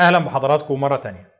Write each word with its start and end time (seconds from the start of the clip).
أهلا 0.00 0.18
بحضراتكم 0.18 0.80
مرة 0.80 0.96
تانية. 0.96 1.32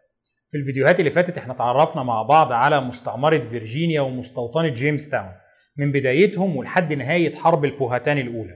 في 0.51 0.59
الفيديوهات 0.59 1.01
اللي 1.01 1.11
فاتت 1.11 1.39
إحنا 1.39 1.55
تعرفنا 1.55 2.03
مع 2.03 2.23
بعض 2.23 2.53
على 2.53 2.81
مستعمرة 2.81 3.39
فيرجينيا 3.39 4.01
ومستوطنة 4.01 4.69
جيمس 4.69 5.09
تاون 5.09 5.33
من 5.77 5.93
بدايتهم 5.93 6.57
ولحد 6.57 6.93
نهاية 6.93 7.33
حرب 7.37 7.65
البوهتان 7.65 8.19
الأولى. 8.19 8.55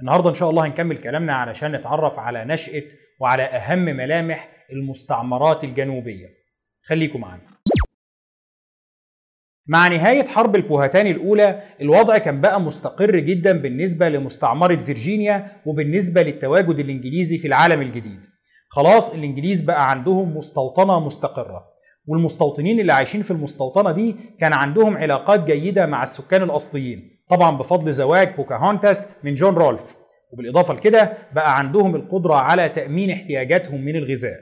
النهارده 0.00 0.30
إن 0.30 0.34
شاء 0.34 0.50
الله 0.50 0.66
هنكمل 0.66 0.98
كلامنا 0.98 1.32
علشان 1.32 1.72
نتعرف 1.72 2.18
على 2.18 2.44
نشأة 2.44 2.82
وعلى 3.20 3.42
أهم 3.42 3.78
ملامح 3.78 4.48
المستعمرات 4.72 5.64
الجنوبية. 5.64 6.26
خليكم 6.82 7.20
معانا. 7.20 7.42
مع 9.66 9.88
نهاية 9.88 10.24
حرب 10.24 10.56
البوهتان 10.56 11.06
الأولى 11.06 11.62
الوضع 11.80 12.18
كان 12.18 12.40
بقى 12.40 12.60
مستقر 12.60 13.18
جدا 13.18 13.58
بالنسبة 13.58 14.08
لمستعمرة 14.08 14.76
فيرجينيا 14.76 15.46
وبالنسبة 15.66 16.22
للتواجد 16.22 16.78
الإنجليزي 16.78 17.38
في 17.38 17.46
العالم 17.46 17.80
الجديد. 17.80 18.26
خلاص 18.72 19.14
الإنجليز 19.14 19.60
بقى 19.60 19.90
عندهم 19.90 20.36
مستوطنة 20.36 21.00
مستقرة. 21.00 21.70
والمستوطنين 22.06 22.80
اللي 22.80 22.92
عايشين 22.92 23.22
في 23.22 23.30
المستوطنة 23.30 23.92
دي 23.92 24.16
كان 24.40 24.52
عندهم 24.52 24.96
علاقات 24.96 25.44
جيدة 25.44 25.86
مع 25.86 26.02
السكان 26.02 26.42
الأصليين. 26.42 27.10
طبعا 27.28 27.56
بفضل 27.56 27.92
زواج 27.92 28.36
بوكاهونتاس 28.36 29.06
من 29.24 29.34
جون 29.34 29.54
رولف. 29.54 29.96
وبالإضافة 30.32 30.74
لكده 30.74 31.12
بقى 31.34 31.58
عندهم 31.58 31.94
القدرة 31.94 32.34
على 32.34 32.68
تأمين 32.68 33.10
احتياجاتهم 33.10 33.80
من 33.80 33.96
الغذاء. 33.96 34.40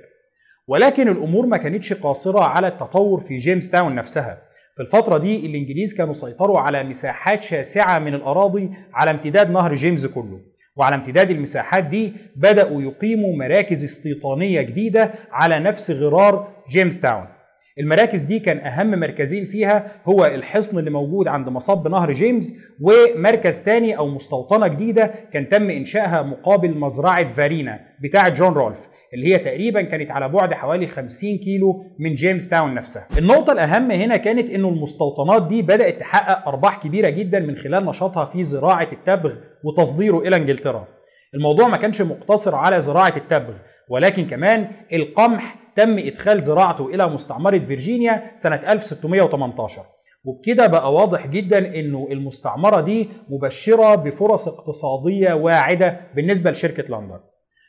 ولكن 0.69 1.09
الأمور 1.09 1.47
ما 1.47 1.57
كانتش 1.57 1.93
قاصرة 1.93 2.41
على 2.41 2.67
التطور 2.69 3.21
في 3.21 3.37
جيمس 3.37 3.71
تاون 3.71 3.95
نفسها. 3.95 4.43
في 4.77 4.83
الفترة 4.83 5.19
دي 5.19 5.47
الإنجليز 5.47 5.95
كانوا 5.95 6.13
سيطروا 6.13 6.61
على 6.61 6.83
مساحات 6.85 7.43
شاسعة 7.43 7.99
من 7.99 8.15
الأراضي 8.15 8.71
على 8.95 9.11
امتداد 9.11 9.51
نهر 9.51 9.75
جيمس 9.75 10.07
كله. 10.07 10.41
وعلى 10.79 10.95
امتداد 10.95 11.31
المساحات 11.31 11.85
دي 11.85 12.13
بدأوا 12.37 12.83
يقيموا 12.83 13.37
مراكز 13.37 13.85
استيطانية 13.85 14.63
جديدة 14.63 15.13
على 15.33 15.59
نفس 15.59 15.91
غرار 15.91 16.49
جيمس 16.71 17.01
تاون. 17.01 17.38
المراكز 17.81 18.23
دي 18.23 18.39
كان 18.39 18.59
أهم 18.59 19.01
مركزين 19.01 19.45
فيها 19.45 19.87
هو 20.05 20.27
الحصن 20.27 20.79
اللي 20.79 20.91
موجود 20.91 21.29
عند 21.29 21.49
مصب 21.49 21.89
نهر 21.89 22.13
جيمس 22.13 22.55
ومركز 22.81 23.61
تاني 23.61 23.99
أو 23.99 24.09
مستوطنة 24.09 24.67
جديدة 24.67 25.11
كان 25.33 25.49
تم 25.49 25.71
إنشائها 25.71 26.23
مقابل 26.23 26.79
مزرعة 26.79 27.27
فارينا 27.27 27.81
بتاعة 28.03 28.29
جون 28.29 28.53
رولف 28.53 28.89
اللي 29.15 29.35
هي 29.35 29.39
تقريبا 29.39 29.83
كانت 29.83 30.11
على 30.11 30.29
بعد 30.29 30.55
حوالي 30.55 30.87
50 30.87 31.39
كيلو 31.39 31.83
من 31.99 32.15
جيمس 32.15 32.49
تاون 32.49 32.75
نفسها. 32.75 33.07
النقطة 33.19 33.53
الأهم 33.53 33.91
هنا 33.91 34.17
كانت 34.17 34.51
إنه 34.51 34.69
المستوطنات 34.69 35.47
دي 35.47 35.63
بدأت 35.63 36.01
تحقق 36.01 36.49
أرباح 36.49 36.79
كبيرة 36.79 37.09
جدا 37.09 37.41
من 37.41 37.57
خلال 37.57 37.87
نشاطها 37.87 38.25
في 38.25 38.43
زراعة 38.45 38.89
التبغ 38.93 39.35
وتصديره 39.65 40.19
إلى 40.19 40.37
إنجلترا. 40.37 40.98
الموضوع 41.35 41.69
ما 41.69 41.77
كانش 41.77 42.03
مقتصر 42.03 42.55
على 42.55 42.81
زراعة 42.81 43.13
التبغ 43.17 43.55
ولكن 43.89 44.27
كمان 44.27 44.69
القمح 44.93 45.57
تم 45.77 45.99
إدخال 45.99 46.43
زراعته 46.43 46.87
إلى 46.95 47.09
مستعمرة 47.09 47.59
فيرجينيا 47.59 48.23
سنة 48.35 48.61
1618 48.69 49.83
وبكده 50.25 50.67
بقى 50.67 50.93
واضح 50.95 51.27
جدا 51.27 51.81
إنه 51.81 52.09
المستعمرة 52.11 52.81
دي 52.81 53.09
مبشرة 53.29 53.95
بفرص 53.95 54.49
اقتصادية 54.49 55.33
واعدة 55.33 56.01
بالنسبة 56.17 56.51
لشركة 56.51 56.99
لندن. 56.99 57.21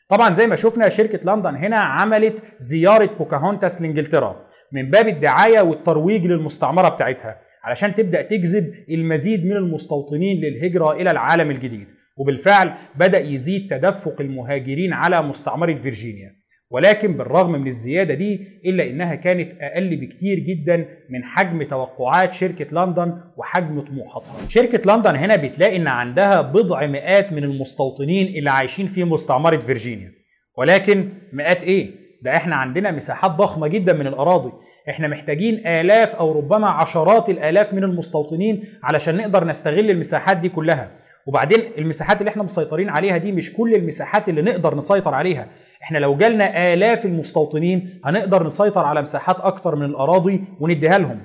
طبعا 0.08 0.32
زي 0.32 0.46
ما 0.46 0.56
شفنا 0.56 0.88
شركة 0.88 1.32
لندن 1.34 1.56
هنا 1.56 1.76
عملت 1.76 2.42
زيارة 2.58 3.10
بوكاهونتاس 3.18 3.82
لإنجلترا 3.82 4.46
من 4.72 4.90
باب 4.90 5.08
الدعاية 5.08 5.60
والترويج 5.60 6.26
للمستعمرة 6.26 6.88
بتاعتها 6.88 7.40
علشان 7.64 7.94
تبدأ 7.94 8.22
تجذب 8.22 8.72
المزيد 8.90 9.44
من 9.46 9.56
المستوطنين 9.56 10.40
للهجرة 10.40 10.92
إلى 10.92 11.10
العالم 11.10 11.50
الجديد. 11.50 11.88
وبالفعل 12.16 12.74
بدأ 12.96 13.20
يزيد 13.20 13.70
تدفق 13.70 14.20
المهاجرين 14.20 14.92
على 14.92 15.22
مستعمرة 15.22 15.74
فيرجينيا. 15.74 16.40
ولكن 16.72 17.12
بالرغم 17.16 17.52
من 17.52 17.66
الزيادة 17.66 18.14
دي 18.14 18.60
إلا 18.66 18.90
إنها 18.90 19.14
كانت 19.14 19.52
أقل 19.60 19.96
بكتير 19.96 20.38
جدا 20.38 20.76
من 21.10 21.24
حجم 21.24 21.62
توقعات 21.62 22.32
شركة 22.32 22.84
لندن 22.84 23.20
وحجم 23.36 23.80
طموحاتها. 23.80 24.34
شركة 24.48 24.94
لندن 24.94 25.16
هنا 25.16 25.36
بتلاقي 25.36 25.76
إن 25.76 25.86
عندها 25.86 26.42
بضع 26.42 26.86
مئات 26.86 27.32
من 27.32 27.44
المستوطنين 27.44 28.26
اللي 28.26 28.50
عايشين 28.50 28.86
في 28.86 29.04
مستعمرة 29.04 29.56
فيرجينيا. 29.60 30.12
ولكن 30.58 31.08
مئات 31.32 31.64
إيه؟ 31.64 31.90
ده 32.22 32.36
إحنا 32.36 32.56
عندنا 32.56 32.90
مساحات 32.90 33.30
ضخمة 33.30 33.66
جدا 33.68 33.92
من 33.92 34.06
الأراضي. 34.06 34.52
إحنا 34.88 35.08
محتاجين 35.08 35.66
آلاف 35.66 36.14
أو 36.14 36.32
ربما 36.32 36.68
عشرات 36.68 37.28
الآلاف 37.30 37.74
من 37.74 37.84
المستوطنين 37.84 38.62
علشان 38.82 39.16
نقدر 39.16 39.44
نستغل 39.44 39.90
المساحات 39.90 40.36
دي 40.36 40.48
كلها. 40.48 40.90
وبعدين 41.26 41.60
المساحات 41.78 42.20
اللي 42.20 42.30
إحنا 42.30 42.42
مسيطرين 42.42 42.88
عليها 42.88 43.16
دي 43.16 43.32
مش 43.32 43.52
كل 43.52 43.74
المساحات 43.74 44.28
اللي 44.28 44.42
نقدر 44.42 44.74
نسيطر 44.74 45.14
عليها 45.14 45.48
إحنا 45.82 45.98
لو 45.98 46.16
جالنا 46.16 46.74
آلاف 46.74 47.06
المستوطنين 47.06 48.00
هنقدر 48.04 48.46
نسيطر 48.46 48.84
على 48.84 49.02
مساحات 49.02 49.40
أكتر 49.40 49.76
من 49.76 49.84
الأراضي 49.84 50.44
ونديها 50.60 50.98
لهم 50.98 51.20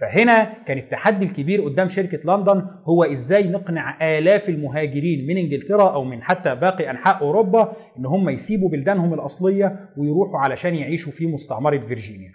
فهنا 0.00 0.44
كان 0.66 0.78
التحدي 0.78 1.24
الكبير 1.24 1.62
قدام 1.62 1.88
شركة 1.88 2.36
لندن 2.36 2.66
هو 2.88 3.04
إزاي 3.04 3.42
نقنع 3.42 3.96
آلاف 4.18 4.48
المهاجرين 4.48 5.26
من 5.26 5.36
إنجلترا 5.36 5.90
أو 5.94 6.04
من 6.04 6.22
حتى 6.22 6.54
باقي 6.54 6.90
أنحاء 6.90 7.20
أوروبا 7.20 7.72
إن 7.98 8.06
هم 8.06 8.28
يسيبوا 8.28 8.70
بلدانهم 8.70 9.14
الأصلية 9.14 9.76
ويروحوا 9.96 10.38
علشان 10.38 10.74
يعيشوا 10.74 11.12
في 11.12 11.26
مستعمرة 11.26 11.78
فيرجينيا. 11.80 12.32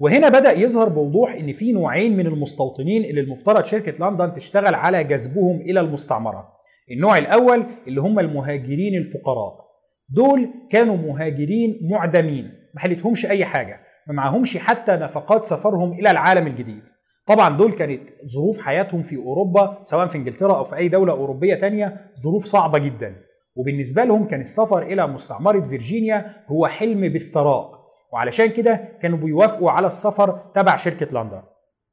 وهنا 0.00 0.28
بدأ 0.28 0.52
يظهر 0.52 0.88
بوضوح 0.88 1.34
إن 1.34 1.52
في 1.52 1.72
نوعين 1.72 2.16
من 2.16 2.26
المستوطنين 2.26 3.04
اللي 3.04 3.20
المفترض 3.20 3.64
شركة 3.64 4.10
لندن 4.10 4.32
تشتغل 4.32 4.74
على 4.74 5.04
جذبهم 5.04 5.60
إلى 5.60 5.80
المستعمرة. 5.80 6.48
النوع 6.90 7.18
الأول 7.18 7.66
اللي 7.86 8.00
هم 8.00 8.18
المهاجرين 8.18 8.94
الفقراء. 8.98 9.70
دول 10.08 10.50
كانوا 10.70 10.96
مهاجرين 10.96 11.78
معدمين 11.90 12.44
ما 12.74 12.80
حلتهمش 12.80 13.26
أي 13.26 13.44
حاجة 13.44 13.80
ما 14.06 14.14
معهمش 14.14 14.56
حتى 14.56 14.92
نفقات 14.92 15.44
سفرهم 15.44 15.92
إلى 15.92 16.10
العالم 16.10 16.46
الجديد 16.46 16.82
طبعا 17.26 17.56
دول 17.56 17.72
كانت 17.72 18.02
ظروف 18.34 18.60
حياتهم 18.60 19.02
في 19.02 19.16
أوروبا 19.16 19.80
سواء 19.82 20.06
في 20.06 20.18
إنجلترا 20.18 20.56
أو 20.56 20.64
في 20.64 20.76
أي 20.76 20.88
دولة 20.88 21.12
أوروبية 21.12 21.54
تانية 21.54 21.96
ظروف 22.22 22.44
صعبة 22.44 22.78
جدا 22.78 23.16
وبالنسبة 23.56 24.04
لهم 24.04 24.26
كان 24.26 24.40
السفر 24.40 24.82
إلى 24.82 25.06
مستعمرة 25.06 25.60
فيرجينيا 25.60 26.26
هو 26.48 26.66
حلم 26.66 27.00
بالثراء 27.00 27.79
وعلشان 28.12 28.46
كده 28.46 28.80
كانوا 29.02 29.18
بيوافقوا 29.18 29.70
على 29.70 29.86
السفر 29.86 30.38
تبع 30.54 30.76
شركة 30.76 31.20
لندن. 31.20 31.42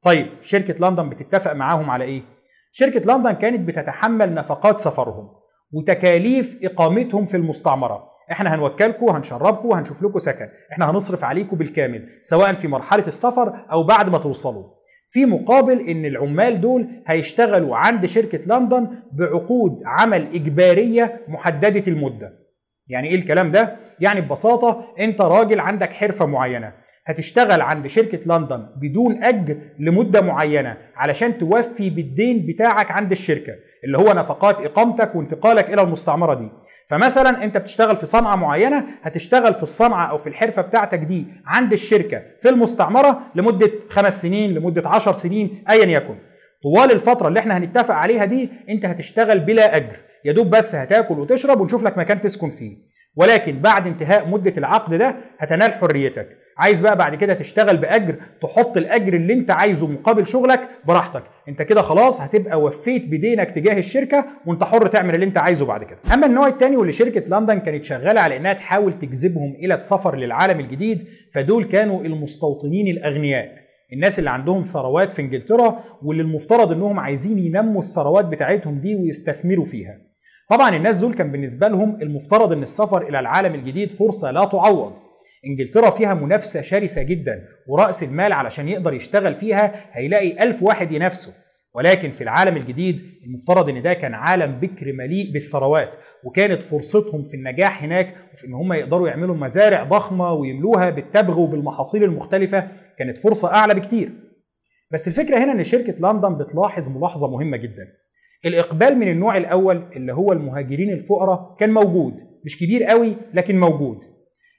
طيب 0.02 0.26
شركة 0.40 0.88
لندن 0.88 1.08
بتتفق 1.08 1.52
معاهم 1.52 1.90
على 1.90 2.04
إيه؟ 2.04 2.22
شركة 2.72 3.14
لندن 3.14 3.32
كانت 3.32 3.60
بتتحمل 3.68 4.34
نفقات 4.34 4.80
سفرهم 4.80 5.28
وتكاليف 5.72 6.56
إقامتهم 6.64 7.26
في 7.26 7.36
المستعمرة. 7.36 8.08
إحنا 8.32 8.54
هنوكلكم 8.54 9.06
وهنشربكم 9.06 9.68
وهنشوف 9.68 10.02
لكم 10.02 10.18
سكن. 10.18 10.48
إحنا 10.72 10.90
هنصرف 10.90 11.24
عليكم 11.24 11.56
بالكامل 11.56 12.08
سواء 12.22 12.52
في 12.52 12.68
مرحلة 12.68 13.06
السفر 13.06 13.56
أو 13.72 13.82
بعد 13.82 14.10
ما 14.10 14.18
توصلوا. 14.18 14.64
في 15.10 15.26
مقابل 15.26 15.80
إن 15.80 16.04
العمال 16.04 16.60
دول 16.60 16.88
هيشتغلوا 17.06 17.76
عند 17.76 18.06
شركة 18.06 18.58
لندن 18.58 18.88
بعقود 19.12 19.82
عمل 19.86 20.22
إجبارية 20.22 21.20
محددة 21.28 21.82
المدة. 21.92 22.38
يعني 22.88 23.08
إيه 23.08 23.14
الكلام 23.14 23.50
ده؟ 23.50 23.76
يعني 24.00 24.20
ببساطة 24.20 24.94
أنت 24.98 25.20
راجل 25.20 25.60
عندك 25.60 25.92
حرفة 25.92 26.26
معينة. 26.26 26.72
هتشتغل 27.06 27.60
عند 27.60 27.86
شركة 27.86 28.34
لندن 28.36 28.66
بدون 28.76 29.22
أجر 29.24 29.58
لمدة 29.78 30.20
معينة 30.20 30.76
علشان 30.96 31.38
توفي 31.38 31.90
بالدين 31.90 32.46
بتاعك 32.46 32.90
عند 32.90 33.10
الشركة 33.10 33.52
اللي 33.84 33.98
هو 33.98 34.12
نفقات 34.12 34.60
إقامتك 34.60 35.14
وانتقالك 35.14 35.74
إلى 35.74 35.82
المستعمرة 35.82 36.34
دي. 36.34 36.50
فمثلا 36.88 37.44
أنت 37.44 37.56
بتشتغل 37.58 37.96
في 37.96 38.06
صنعة 38.06 38.36
معينة 38.36 38.84
هتشتغل 39.02 39.54
في 39.54 39.62
الصنعة 39.62 40.06
أو 40.06 40.18
في 40.18 40.28
الحرفة 40.28 40.62
بتاعتك 40.62 40.98
دي 40.98 41.26
عند 41.46 41.72
الشركة 41.72 42.22
في 42.40 42.48
المستعمرة 42.48 43.20
لمدة 43.34 43.70
خمس 43.90 44.22
سنين 44.22 44.54
لمدة 44.54 44.88
عشر 44.88 45.12
سنين 45.12 45.64
أيا 45.70 45.86
يكن. 45.86 46.18
طوال 46.62 46.92
الفترة 46.92 47.28
اللي 47.28 47.40
إحنا 47.40 47.56
هنتفق 47.56 47.94
عليها 47.94 48.24
دي 48.24 48.50
أنت 48.68 48.86
هتشتغل 48.86 49.38
بلا 49.40 49.76
أجر. 49.76 49.96
يا 50.24 50.32
دوب 50.32 50.50
بس 50.50 50.74
هتاكل 50.74 51.18
وتشرب 51.18 51.60
ونشوف 51.60 51.82
لك 51.82 51.98
مكان 51.98 52.20
تسكن 52.20 52.50
فيه. 52.50 52.76
ولكن 53.18 53.58
بعد 53.58 53.86
انتهاء 53.86 54.28
مدة 54.28 54.52
العقد 54.58 54.94
ده 54.94 55.16
هتنال 55.38 55.72
حريتك. 55.72 56.28
عايز 56.58 56.80
بقى 56.80 56.96
بعد 56.96 57.14
كده 57.14 57.34
تشتغل 57.34 57.76
بأجر 57.76 58.16
تحط 58.42 58.76
الأجر 58.76 59.14
اللي 59.14 59.32
انت 59.32 59.50
عايزه 59.50 59.86
مقابل 59.86 60.26
شغلك 60.26 60.68
براحتك. 60.84 61.22
انت 61.48 61.62
كده 61.62 61.82
خلاص 61.82 62.20
هتبقى 62.20 62.62
وفيت 62.62 63.06
بدينك 63.06 63.50
تجاه 63.50 63.78
الشركة 63.78 64.24
وانت 64.46 64.64
حر 64.64 64.86
تعمل 64.86 65.14
اللي 65.14 65.26
انت 65.26 65.38
عايزه 65.38 65.66
بعد 65.66 65.84
كده. 65.84 65.98
أما 66.14 66.26
النوع 66.26 66.46
الثاني 66.46 66.76
واللي 66.76 66.92
شركة 66.92 67.38
لندن 67.38 67.58
كانت 67.58 67.84
شغالة 67.84 68.20
على 68.20 68.36
إنها 68.36 68.52
تحاول 68.52 68.94
تجذبهم 68.94 69.52
إلى 69.52 69.74
السفر 69.74 70.16
للعالم 70.16 70.60
الجديد 70.60 71.08
فدول 71.32 71.64
كانوا 71.64 72.04
المستوطنين 72.04 72.88
الأغنياء. 72.88 73.54
الناس 73.92 74.18
اللي 74.18 74.30
عندهم 74.30 74.62
ثروات 74.62 75.12
في 75.12 75.22
إنجلترا 75.22 75.78
واللي 76.02 76.22
المفترض 76.22 76.72
إنهم 76.72 77.00
عايزين 77.00 77.38
ينموا 77.38 77.82
الثروات 77.82 78.24
بتاعتهم 78.24 78.80
دي 78.80 78.94
ويستثمروا 78.94 79.64
فيها. 79.64 80.07
طبعا 80.48 80.76
الناس 80.76 80.96
دول 80.96 81.14
كان 81.14 81.32
بالنسبة 81.32 81.68
لهم 81.68 81.96
المفترض 82.02 82.52
إن 82.52 82.62
السفر 82.62 83.02
إلى 83.02 83.20
العالم 83.20 83.54
الجديد 83.54 83.92
فرصة 83.92 84.30
لا 84.30 84.44
تعوض. 84.44 84.98
إنجلترا 85.46 85.90
فيها 85.90 86.14
منافسة 86.14 86.60
شرسة 86.60 87.02
جدا 87.02 87.44
ورأس 87.68 88.02
المال 88.02 88.32
علشان 88.32 88.68
يقدر 88.68 88.94
يشتغل 88.94 89.34
فيها 89.34 89.72
هيلاقي 89.92 90.42
ألف 90.42 90.62
واحد 90.62 90.92
ينافسه. 90.92 91.32
ولكن 91.74 92.10
في 92.10 92.20
العالم 92.24 92.56
الجديد 92.56 93.02
المفترض 93.26 93.68
إن 93.68 93.82
ده 93.82 93.92
كان 93.92 94.14
عالم 94.14 94.60
بكر 94.60 94.92
مليء 94.92 95.32
بالثروات 95.32 95.94
وكانت 96.24 96.62
فرصتهم 96.62 97.22
في 97.22 97.34
النجاح 97.36 97.82
هناك 97.82 98.14
وفي 98.34 98.46
إن 98.46 98.54
هم 98.54 98.72
يقدروا 98.72 99.08
يعملوا 99.08 99.36
مزارع 99.36 99.84
ضخمة 99.84 100.32
ويملوها 100.32 100.90
بالتبغ 100.90 101.40
وبالمحاصيل 101.40 102.04
المختلفة 102.04 102.68
كانت 102.98 103.18
فرصة 103.18 103.54
أعلى 103.54 103.74
بكتير. 103.74 104.12
بس 104.92 105.08
الفكرة 105.08 105.38
هنا 105.44 105.52
إن 105.52 105.64
شركة 105.64 106.12
لندن 106.12 106.38
بتلاحظ 106.38 106.88
ملاحظة 106.96 107.30
مهمة 107.30 107.56
جدا. 107.56 107.97
الإقبال 108.46 108.98
من 108.98 109.08
النوع 109.08 109.36
الأول 109.36 109.90
اللي 109.96 110.12
هو 110.12 110.32
المهاجرين 110.32 110.90
الفقراء 110.90 111.56
كان 111.60 111.70
موجود 111.70 112.14
مش 112.44 112.58
كبير 112.58 112.84
قوي 112.84 113.16
لكن 113.34 113.60
موجود. 113.60 114.04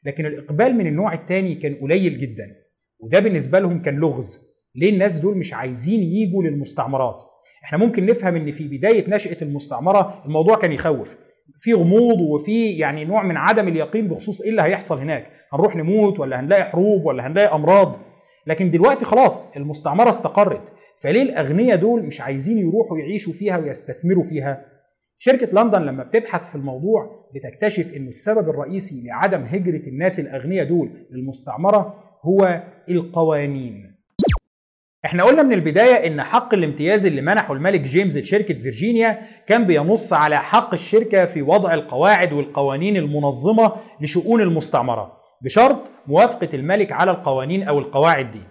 لكن 0.06 0.26
الإقبال 0.26 0.74
من 0.76 0.88
النوع 0.88 1.14
الثاني 1.14 1.56
كان 1.56 1.76
قليل 1.76 2.18
جدا 2.18 2.46
وده 3.00 3.20
بالنسبة 3.20 3.60
لهم 3.60 3.82
كان 3.82 3.96
لغز. 3.96 4.40
ليه 4.76 4.90
الناس 4.90 5.18
دول 5.20 5.38
مش 5.38 5.54
عايزين 5.54 6.00
يجوا 6.04 6.44
للمستعمرات؟ 6.44 7.24
إحنا 7.64 7.78
ممكن 7.78 8.06
نفهم 8.06 8.36
إن 8.36 8.52
في 8.52 8.68
بداية 8.68 9.10
نشأة 9.10 9.38
المستعمرة 9.42 10.24
الموضوع 10.26 10.56
كان 10.56 10.72
يخوف. 10.72 11.18
في 11.56 11.74
غموض 11.74 12.22
وفي 12.22 12.72
يعني 12.72 13.06
نوع 13.06 13.24
من 13.24 13.38
عدم 13.38 13.68
اليقين 13.68 14.08
بخصوص 14.08 14.42
إيه 14.42 14.50
اللي 14.50 14.62
هيحصل 14.62 14.98
هناك. 15.00 15.30
هنروح 15.54 15.76
نموت 15.76 16.20
ولا 16.20 16.40
هنلاقي 16.40 16.64
حروب 16.64 17.06
ولا 17.06 17.28
هنلاقي 17.28 17.56
أمراض؟ 17.56 17.98
لكن 18.48 18.70
دلوقتي 18.70 19.06
خلاص 19.06 19.58
المستعمرة 19.58 20.10
استقرت. 20.10 20.74
فليه 20.98 21.22
الاغنياء 21.22 21.78
دول 21.78 22.04
مش 22.06 22.22
عايزين 22.22 22.58
يروحوا 22.58 22.98
يعيشوا 22.98 23.34
فيها 23.34 23.58
ويستثمروا 23.58 24.24
فيها؟ 24.24 24.66
شركة 25.18 25.62
لندن 25.64 25.82
لما 25.82 26.04
بتبحث 26.04 26.50
في 26.50 26.56
الموضوع 26.56 27.30
بتكتشف 27.36 27.94
أن 27.94 28.08
السبب 28.08 28.50
الرئيسي 28.50 29.04
لعدم 29.08 29.42
هجرة 29.42 29.88
الناس 29.90 30.20
الأغنياء 30.20 30.66
دول 30.66 30.92
للمستعمرة 31.12 31.94
هو 32.24 32.64
القوانين. 32.90 33.96
إحنا 35.06 35.24
قلنا 35.24 35.44
من 35.44 35.54
البداية 35.54 36.08
إن 36.08 36.22
حق 36.22 36.54
الامتياز 36.54 37.06
اللي 37.06 37.22
منحه 37.22 37.54
الملك 37.54 37.82
جيمس 37.82 38.18
لشركة 38.18 38.54
فيرجينيا 38.54 39.20
كان 39.48 39.64
بينص 39.68 40.14
على 40.14 40.38
حق 40.38 40.74
الشركة 40.74 41.26
في 41.26 41.42
وضع 41.42 41.74
القواعد 41.74 42.34
والقوانين 42.34 42.98
المنظمة 42.98 43.72
لشؤون 44.02 44.42
المستعمرة. 44.42 45.19
بشرط 45.44 45.92
موافقة 46.08 46.50
الملك 46.54 46.92
على 46.92 47.12
القوانين 47.12 47.64
أو 47.64 47.80
القواعد 47.80 48.32
دي. 48.32 48.42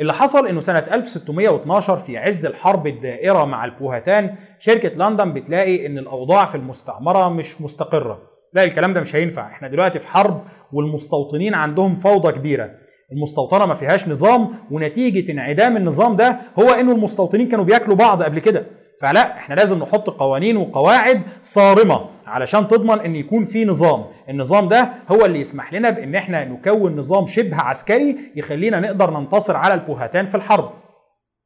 اللي 0.00 0.12
حصل 0.12 0.46
إنه 0.46 0.60
سنة 0.60 0.78
1612 0.92 1.98
في 1.98 2.18
عز 2.18 2.46
الحرب 2.46 2.86
الدائرة 2.86 3.44
مع 3.44 3.64
البوهتان 3.64 4.34
شركة 4.58 4.88
لندن 5.08 5.32
بتلاقي 5.32 5.86
إن 5.86 5.98
الأوضاع 5.98 6.44
في 6.44 6.54
المستعمرة 6.54 7.28
مش 7.28 7.60
مستقرة. 7.60 8.22
لا 8.54 8.64
الكلام 8.64 8.94
ده 8.94 9.00
مش 9.00 9.16
هينفع. 9.16 9.46
إحنا 9.46 9.68
دلوقتي 9.68 9.98
في 9.98 10.06
حرب 10.06 10.44
والمستوطنين 10.72 11.54
عندهم 11.54 11.94
فوضى 11.94 12.32
كبيرة. 12.32 12.70
المستوطنة 13.12 13.66
ما 13.66 13.74
فيهاش 13.74 14.08
نظام 14.08 14.50
ونتيجة 14.70 15.32
انعدام 15.32 15.76
النظام 15.76 16.16
ده 16.16 16.38
هو 16.58 16.70
إنه 16.70 16.92
المستوطنين 16.92 17.48
كانوا 17.48 17.64
بياكلوا 17.64 17.96
بعض 17.96 18.22
قبل 18.22 18.38
كده. 18.38 18.66
فلا 19.00 19.36
إحنا 19.36 19.54
لازم 19.54 19.78
نحط 19.78 20.10
قوانين 20.10 20.56
وقواعد 20.56 21.22
صارمة 21.42 22.00
علشان 22.26 22.68
تضمن 22.68 23.00
إن 23.00 23.16
يكون 23.16 23.44
في 23.44 23.64
نظام. 23.64 24.04
النظام 24.28 24.68
ده 24.68 24.90
هو 25.10 25.24
اللي 25.26 25.40
يسمح 25.40 25.72
لنا 25.74 25.90
بإن 25.90 26.14
إحنا 26.14 26.44
نكون 26.44 26.96
نظام 26.96 27.26
شبه 27.26 27.56
عسكري 27.56 28.16
يخلينا 28.36 28.80
نقدر 28.80 29.10
ننتصر 29.10 29.56
على 29.56 29.74
البوهتان 29.74 30.24
في 30.24 30.34
الحرب. 30.34 30.70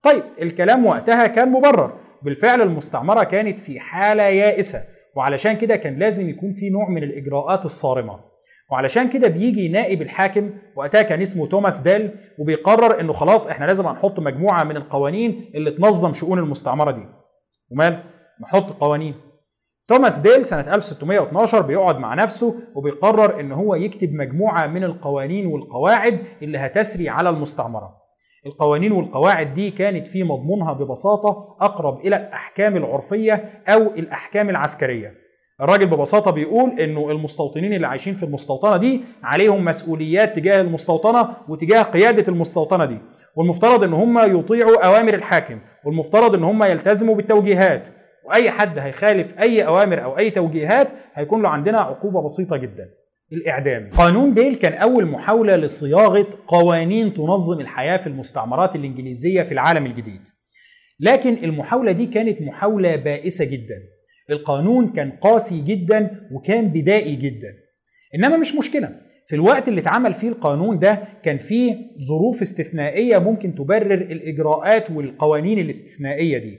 طيب 0.02 0.22
الكلام 0.42 0.86
وقتها 0.86 1.26
كان 1.26 1.52
مبرر. 1.52 1.92
بالفعل 2.22 2.62
المستعمرة 2.62 3.24
كانت 3.24 3.60
في 3.60 3.80
حالة 3.80 4.22
يائسة 4.22 4.78
وعلشان 5.16 5.52
كده 5.52 5.76
كان 5.76 5.94
لازم 5.98 6.28
يكون 6.28 6.52
في 6.52 6.70
نوع 6.70 6.88
من 6.88 7.02
الإجراءات 7.02 7.64
الصارمة. 7.64 8.20
وعلشان 8.72 9.08
كده 9.08 9.28
بيجي 9.28 9.68
نائب 9.68 10.02
الحاكم 10.02 10.50
وقتها 10.76 11.02
كان 11.02 11.22
اسمه 11.22 11.46
توماس 11.46 11.78
ديل 11.78 12.10
وبيقرر 12.38 13.00
إنه 13.00 13.12
خلاص 13.12 13.46
إحنا 13.48 13.64
لازم 13.64 13.86
هنحط 13.86 14.20
مجموعة 14.20 14.64
من 14.64 14.76
القوانين 14.76 15.50
اللي 15.54 15.70
تنظم 15.70 16.12
شؤون 16.12 16.38
المستعمرة 16.38 16.90
دي. 16.90 17.06
ومال؟ 17.70 18.02
نحط 18.42 18.70
قوانين. 18.72 19.14
توماس 19.88 20.18
ديل 20.18 20.44
سنة 20.44 20.74
1612 20.74 21.60
بيقعد 21.62 21.98
مع 21.98 22.14
نفسه 22.14 22.54
وبيقرر 22.74 23.40
إن 23.40 23.52
هو 23.52 23.74
يكتب 23.74 24.12
مجموعة 24.12 24.66
من 24.66 24.84
القوانين 24.84 25.46
والقواعد 25.46 26.20
اللي 26.42 26.58
هتسري 26.58 27.08
على 27.08 27.28
المستعمرة. 27.28 27.96
القوانين 28.46 28.92
والقواعد 28.92 29.54
دي 29.54 29.70
كانت 29.70 30.08
في 30.08 30.22
مضمونها 30.22 30.72
ببساطة 30.72 31.56
أقرب 31.60 31.98
إلى 31.98 32.16
الأحكام 32.16 32.76
العرفية 32.76 33.62
أو 33.68 33.82
الأحكام 33.82 34.50
العسكرية. 34.50 35.14
الراجل 35.60 35.86
ببساطة 35.86 36.30
بيقول 36.30 36.70
إنه 36.80 37.10
المستوطنين 37.10 37.72
اللي 37.72 37.86
عايشين 37.86 38.14
في 38.14 38.22
المستوطنة 38.22 38.76
دي 38.76 39.02
عليهم 39.22 39.64
مسؤوليات 39.64 40.36
تجاه 40.36 40.60
المستوطنة 40.60 41.28
وتجاه 41.48 41.82
قيادة 41.82 42.32
المستوطنة 42.32 42.84
دي. 42.84 42.98
والمفترض 43.36 43.82
إن 43.84 43.92
هم 43.92 44.38
يطيعوا 44.38 44.84
أوامر 44.86 45.14
الحاكم 45.14 45.58
والمفترض 45.84 46.34
إن 46.34 46.44
هم 46.44 46.62
يلتزموا 46.64 47.14
بالتوجيهات. 47.14 47.88
وأي 48.28 48.50
حد 48.50 48.78
هيخالف 48.78 49.40
أي 49.40 49.66
أوامر 49.66 50.04
أو 50.04 50.18
أي 50.18 50.30
توجيهات 50.30 50.92
هيكون 51.14 51.42
له 51.42 51.48
عندنا 51.48 51.78
عقوبة 51.78 52.22
بسيطة 52.22 52.56
جدا. 52.56 52.88
الإعدام. 53.32 53.90
قانون 53.92 54.34
ديل 54.34 54.56
كان 54.56 54.72
أول 54.72 55.06
محاولة 55.06 55.56
لصياغة 55.56 56.26
قوانين 56.46 57.14
تنظم 57.14 57.60
الحياة 57.60 57.96
في 57.96 58.06
المستعمرات 58.06 58.76
الإنجليزية 58.76 59.42
في 59.42 59.52
العالم 59.52 59.86
الجديد. 59.86 60.28
لكن 61.00 61.36
المحاولة 61.44 61.92
دي 61.92 62.06
كانت 62.06 62.42
محاولة 62.42 62.96
بائسة 62.96 63.44
جدا. 63.44 63.82
القانون 64.30 64.92
كان 64.92 65.10
قاسي 65.10 65.60
جدا 65.60 66.28
وكان 66.32 66.68
بدائي 66.68 67.16
جدا. 67.16 67.54
إنما 68.14 68.36
مش 68.36 68.54
مشكلة. 68.54 69.05
في 69.28 69.36
الوقت 69.36 69.68
اللي 69.68 69.80
اتعمل 69.80 70.14
فيه 70.14 70.28
القانون 70.28 70.78
ده 70.78 71.02
كان 71.22 71.38
فيه 71.38 71.76
ظروف 72.08 72.42
استثنائية 72.42 73.18
ممكن 73.18 73.54
تبرر 73.54 73.94
الإجراءات 73.94 74.90
والقوانين 74.90 75.58
الاستثنائية 75.58 76.38
دي. 76.38 76.58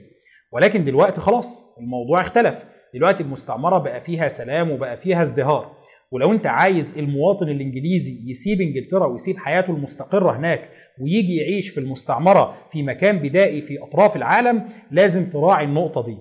ولكن 0.52 0.84
دلوقتي 0.84 1.20
خلاص 1.20 1.62
الموضوع 1.80 2.20
اختلف. 2.20 2.64
دلوقتي 2.94 3.22
المستعمرة 3.22 3.78
بقى 3.78 4.00
فيها 4.00 4.28
سلام 4.28 4.70
وبقى 4.70 4.96
فيها 4.96 5.22
ازدهار. 5.22 5.72
ولو 6.12 6.32
انت 6.32 6.46
عايز 6.46 6.98
المواطن 6.98 7.48
الإنجليزي 7.48 8.30
يسيب 8.30 8.60
إنجلترا 8.60 9.06
ويسيب 9.06 9.36
حياته 9.38 9.70
المستقرة 9.70 10.36
هناك 10.36 10.70
ويجي 11.02 11.36
يعيش 11.36 11.68
في 11.68 11.80
المستعمرة 11.80 12.54
في 12.70 12.82
مكان 12.82 13.18
بدائي 13.18 13.60
في 13.60 13.78
أطراف 13.82 14.16
العالم 14.16 14.64
لازم 14.90 15.30
تراعي 15.30 15.64
النقطة 15.64 16.04
دي. 16.04 16.16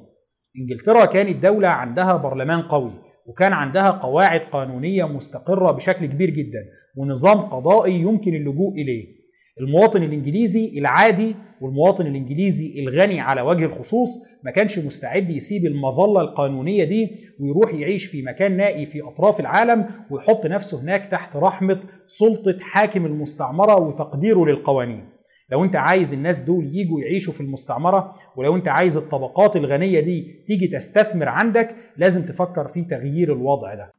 إنجلترا 0.59 1.05
كانت 1.05 1.43
دولة 1.43 1.67
عندها 1.67 2.15
برلمان 2.17 2.61
قوي. 2.61 2.91
وكان 3.27 3.53
عندها 3.53 3.89
قواعد 3.91 4.39
قانونية 4.39 5.06
مستقرة 5.07 5.71
بشكل 5.71 6.06
كبير 6.06 6.29
جدا 6.29 6.65
ونظام 6.95 7.38
قضائي 7.38 8.01
يمكن 8.01 8.35
اللجوء 8.35 8.74
إليه. 8.74 9.18
المواطن 9.62 10.03
الإنجليزي 10.03 10.79
العادي 10.79 11.35
والمواطن 11.62 12.07
الإنجليزي 12.07 12.79
الغني 12.79 13.19
على 13.19 13.41
وجه 13.41 13.65
الخصوص 13.65 14.09
ما 14.44 14.51
كانش 14.51 14.79
مستعد 14.79 15.29
يسيب 15.29 15.65
المظلة 15.65 16.21
القانونية 16.21 16.83
دي 16.83 17.09
ويروح 17.39 17.74
يعيش 17.74 18.06
في 18.06 18.21
مكان 18.21 18.57
نائي 18.57 18.85
في 18.85 19.01
أطراف 19.01 19.39
العالم 19.39 19.85
ويحط 20.12 20.45
نفسه 20.45 20.81
هناك 20.81 21.06
تحت 21.06 21.35
رحمة 21.35 21.79
سلطة 22.07 22.57
حاكم 22.62 23.06
المستعمرة 23.06 23.75
وتقديره 23.75 24.46
للقوانين. 24.46 25.16
لو 25.50 25.63
انت 25.63 25.75
عايز 25.75 26.13
الناس 26.13 26.42
دول 26.42 26.66
يجوا 26.75 27.01
يعيشوا 27.01 27.34
في 27.34 27.42
المستعمرة 27.42 28.13
ولو 28.36 28.56
انت 28.56 28.68
عايز 28.68 28.98
الطبقات 28.98 29.56
الغنية 29.56 30.00
دي 30.00 30.44
تيجي 30.48 30.68
تستثمر 30.68 31.30
عندك 31.30 31.75
لازم 31.98 32.25
تفكر 32.25 32.68
في 32.68 32.84
تغيير 32.84 33.34
الوضع 33.34 33.74
ده. 33.74 33.92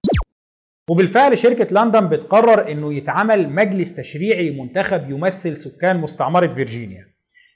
وبالفعل 0.91 1.39
شركة 1.39 1.67
لندن 1.83 2.09
بتقرر 2.09 2.71
إنه 2.73 2.95
يتعمل 2.95 3.51
مجلس 3.51 3.95
تشريعي 3.95 4.51
منتخب 4.51 5.11
يمثل 5.11 5.57
سكان 5.57 5.97
مستعمرة 5.97 6.47
فيرجينيا. 6.47 7.05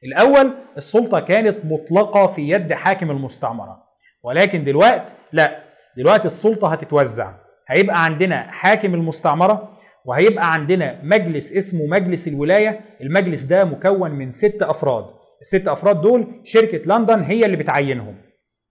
الأول 0.04 0.52
السلطة 0.76 1.20
كانت 1.20 1.58
مطلقة 1.64 2.26
في 2.26 2.48
يد 2.50 2.72
حاكم 2.72 3.10
المستعمرة. 3.10 3.82
ولكن 4.22 4.64
دلوقتي 4.64 5.14
لا 5.32 5.64
دلوقتي 5.96 6.26
السلطة 6.26 6.68
هتتوزع. 6.72 7.34
هيبقى 7.68 8.04
عندنا 8.04 8.36
حاكم 8.36 8.94
المستعمرة 8.94 9.71
وهيبقى 10.06 10.52
عندنا 10.54 11.00
مجلس 11.02 11.52
اسمه 11.52 11.86
مجلس 11.86 12.28
الولاية. 12.28 12.80
المجلس 13.00 13.44
ده 13.44 13.64
مكون 13.64 14.10
من 14.10 14.30
ست 14.30 14.62
أفراد. 14.62 15.04
الست 15.40 15.68
أفراد 15.68 16.00
دول 16.00 16.26
شركة 16.44 16.96
لندن 16.96 17.20
هي 17.20 17.46
اللي 17.46 17.56
بتعينهم. 17.56 18.14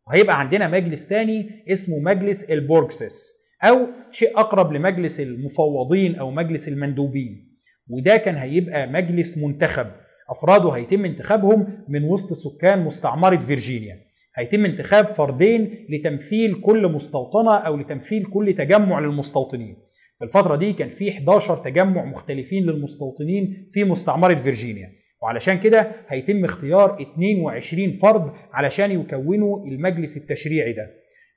وهيبقى 0.07 0.39
عندنا 0.39 0.67
مجلس 0.67 1.07
تاني 1.07 1.65
اسمه 1.67 1.99
مجلس 1.99 2.43
ال 2.43 2.52
Burgesses 2.52 3.33
أو 3.63 3.87
شيء 4.11 4.39
أقرب 4.39 4.73
لمجلس 4.73 5.19
المفوضين 5.19 6.15
أو 6.15 6.31
مجلس 6.31 6.67
المندوبين. 6.67 7.57
وده 7.89 8.17
كان 8.17 8.35
هيبقى 8.35 8.87
مجلس 8.87 9.37
منتخب. 9.37 9.87
أفراده 10.29 10.69
هيتم 10.69 11.05
انتخابهم 11.05 11.85
من 11.89 12.03
وسط 12.03 12.33
سكان 12.33 12.79
مستعمرة 12.85 13.39
فيرجينيا. 13.39 13.97
هيتم 14.35 14.65
انتخاب 14.65 15.07
فردين 15.07 15.87
لتمثيل 15.89 16.61
كل 16.61 16.87
مستوطنة 16.87 17.55
أو 17.55 17.77
لتمثيل 17.77 18.25
كل 18.25 18.53
تجمع 18.53 18.99
للمستوطنين. 18.99 19.77
في 20.21 20.25
الفترة 20.27 20.55
دي 20.55 20.73
كان 20.73 20.89
في 20.89 21.11
11 21.11 21.57
تجمع 21.57 22.05
مختلفين 22.05 22.65
للمستوطنين 22.65 23.67
في 23.71 23.83
مستعمرة 23.83 24.35
فيرجينيا. 24.35 24.89
وعلشان 25.23 25.59
كده 25.59 25.91
هيتم 26.07 26.45
اختيار 26.45 26.95
22 27.01 27.91
فرد 27.91 28.31
علشان 28.53 28.91
يكونوا 28.91 29.59
المجلس 29.67 30.17
التشريعي 30.17 30.73
ده. 30.73 30.91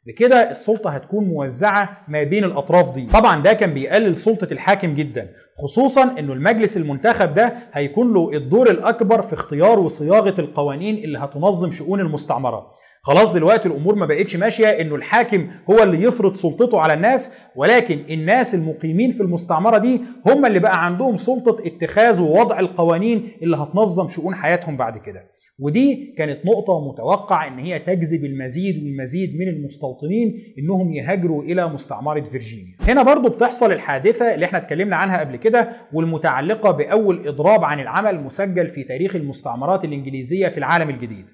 بكده 0.06 0.50
السلطة 0.50 0.90
هتكون 0.90 1.24
موزعة 1.24 2.04
ما 2.08 2.22
بين 2.22 2.44
الأطراف 2.44 2.92
دي. 2.92 3.06
طبعا 3.12 3.42
ده 3.42 3.52
كان 3.52 3.74
بيقلل 3.74 4.16
سلطة 4.16 4.52
الحاكم 4.52 4.94
جدا 4.94 5.30
خصوصا 5.62 6.18
إنه 6.18 6.32
المجلس 6.32 6.76
المنتخب 6.76 7.34
ده 7.34 7.54
هيكون 7.72 8.14
له 8.14 8.32
الدور 8.36 8.70
الأكبر 8.70 9.22
في 9.22 9.32
اختيار 9.32 9.78
وصياغة 9.80 10.34
القوانين 10.40 10.96
اللي 11.04 11.18
هتنظم 11.18 11.70
شؤون 11.70 12.00
المستعمرة. 12.00 12.70
خلاص 13.06 13.32
دلوقتي 13.32 13.68
الأمور 13.68 13.94
ما 13.94 14.06
بقتش 14.06 14.36
ماشية 14.36 14.66
إنه 14.66 14.94
الحاكم 14.94 15.48
هو 15.70 15.82
اللي 15.82 16.02
يفرض 16.02 16.34
سلطته 16.36 16.80
على 16.80 16.94
الناس 16.94 17.30
ولكن 17.56 17.98
الناس 18.10 18.54
المقيمين 18.54 19.10
في 19.10 19.20
المستعمرة 19.22 19.78
دي 19.78 20.00
هم 20.26 20.46
اللي 20.46 20.58
بقى 20.58 20.84
عندهم 20.84 21.16
سلطة 21.16 21.56
اتخاذ 21.66 22.22
ووضع 22.22 22.60
القوانين 22.60 23.28
اللي 23.42 23.56
هتنظم 23.56 24.08
شؤون 24.08 24.34
حياتهم 24.34 24.76
بعد 24.76 24.98
كده 24.98 25.34
ودي 25.58 26.14
كانت 26.18 26.46
نقطة 26.46 26.88
متوقع 26.92 27.46
إن 27.46 27.58
هي 27.58 27.78
تجذب 27.78 28.24
المزيد 28.24 28.82
والمزيد 28.82 29.30
من 29.36 29.48
المستوطنين 29.48 30.34
إنهم 30.58 30.90
يهاجروا 30.92 31.42
إلى 31.42 31.68
مستعمرة 31.68 32.20
فيرجينيا. 32.20 32.74
هنا 32.80 33.02
برضو 33.02 33.28
بتحصل 33.28 33.72
الحادثة 33.72 34.34
اللي 34.34 34.46
إحنا 34.46 34.58
اتكلمنا 34.58 34.96
عنها 34.96 35.20
قبل 35.20 35.36
كده 35.36 35.68
والمتعلقة 35.92 36.70
بأول 36.70 37.28
إضراب 37.28 37.64
عن 37.64 37.80
العمل 37.80 38.20
مسجل 38.24 38.68
في 38.68 38.82
تاريخ 38.82 39.16
المستعمرات 39.16 39.84
الإنجليزية 39.84 40.48
في 40.48 40.58
العالم 40.58 40.90
الجديد. 40.90 41.30